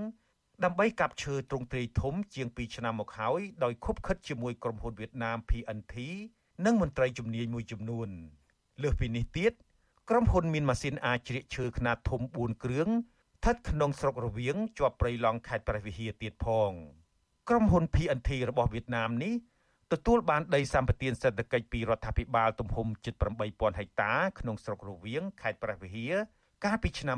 [0.65, 5.95] ដើម្បីកាប់ឈើទ្រង់ទ្រាយធំជាង2ឆ្នាំមកហើយដោយខុបខិតជាមួយក្រុមហ៊ុនវៀតណាម PNT
[6.65, 8.09] និងមន្ត្រីជំនាញមួយចំនួន
[8.83, 9.53] លើសពីនេះទៀត
[10.11, 16.71] ក្រុមហ៊ុនមានម៉ាស៊ីនអាចជ្រៀកឈើខ្នាតធំ4គ្រឿងស្ថិតក្នុងស្រុករវៀងជាប់ព្រៃឡង់ខេត្តព្រះវិហារទៀតផង
[17.49, 19.35] ក្រុមហ៊ុន PNT របស់វៀតណាមនេះ
[19.92, 23.14] ទទួលបានដីសម្បត្តិសេដ្ឋកិច្ចពីរដ្ឋាភិបាលទំហំជិត
[23.48, 26.14] 8000ហិកតាក្នុងស្រុករវៀងខេត្តព្រះវិហារ
[26.64, 27.18] កាលពីឆ្នាំ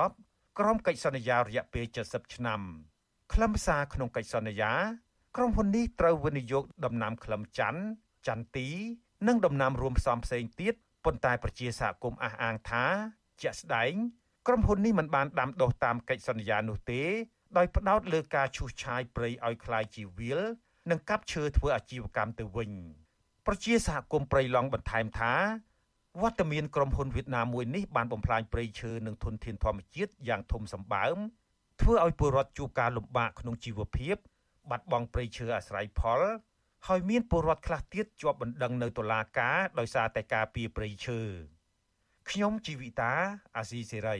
[0.00, 2.60] 2010ក្រោមកិច្ចសន្យារយៈពេល70ឆ្នាំ
[3.32, 4.72] ខ្លឹមសារក្នុងកិច្ចសន្យា
[5.36, 7.82] ក្រុមហ៊ុននេះត្រូវវិនិយោគដំណាំក្លឹមច័ន្ទ
[8.28, 8.68] ចន្ទទី
[9.28, 12.84] និងដំណាំរួមផ្សំផ្សេងទៀតប៉ុន្តែប្រជាសហគមន៍អះអាងថា
[13.42, 13.92] ជាក់ស្ដែង
[14.46, 17.02] ក្រុមហ៊ុននេះមិនបានដាំដុះតាមកិច្ចសន្យានោះទេ
[17.56, 20.40] ដោយផ្ដោតលើការឈូសឆាយព្រៃឲ្យคล้ายជាវាល
[20.89, 22.71] និងកាប់ឈើធ្វើអាជីវកម្មទៅវិញ
[23.45, 25.33] ប្រជាសហគមន៍ព្រៃឡង់បន្ថែមថា
[26.21, 31.17] វត្តមានក្រុមហ៊ុនវៀតណាមមួយនេះបានបំផ្លាញព្រៃឈើនិងធនធានធម្មជាតិយ៉ាងធំសម្បើម
[31.81, 34.15] ធ្វើឲ្យពលរដ្ឋជួបការលំបាកក្នុងជីវភាព
[34.69, 36.21] បាត់បង់ព្រៃឈើអាស្រ័យផល
[36.87, 41.19] ហើយមានពលរដ្ឋខ្លះទៀតជាប់បណ្ដឹងនៅតុលាការដោយសារតែការពីព្រៃឈើ
[42.29, 43.13] ខ្ញុំជីវិតា
[43.57, 44.17] អាស៊ីសេរី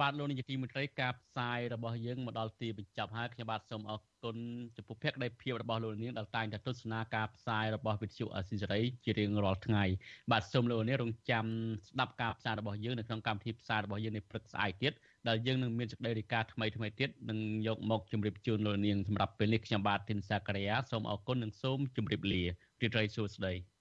[0.00, 4.36] បាទលោកនាយកទីមេត្រីការផ្សាយរបស់យើងមកដល់ទីបញ្ចប់ហើយខ្ញុំបាទសូមអរគុណ
[4.76, 9.84] ចំពោះភក្ដីភាពរបស់លោកនាងដែលតែងតែទស្សនាការផ្សាយរបស់វិទ្យុអស៊ីសេរីជារៀងរាល់ថ្ងៃ
[10.32, 11.46] បាទសូមលោកនាងរងចាំ
[11.88, 14.92] ស្ដាប់ការផ្សាយរបស់យើងនៅក្នុងកម្មវិធីផ្សាយរបស់យើងនៅព្រឹកស្អែកទៀត
[15.28, 22.42] ដែលយើងនឹងមានសេចក្តីរាយការណ៍ថ្មីថ្មីទៀតនឹងយកមកជម្រាបជូនលោកនាងសម្រាប់ពេលនេះខ្ញុំបាទធីនសាករិយាសូមអរគុណនិងសូមជម្រាបលា
[22.80, 23.75] រីត្រីសួស្តី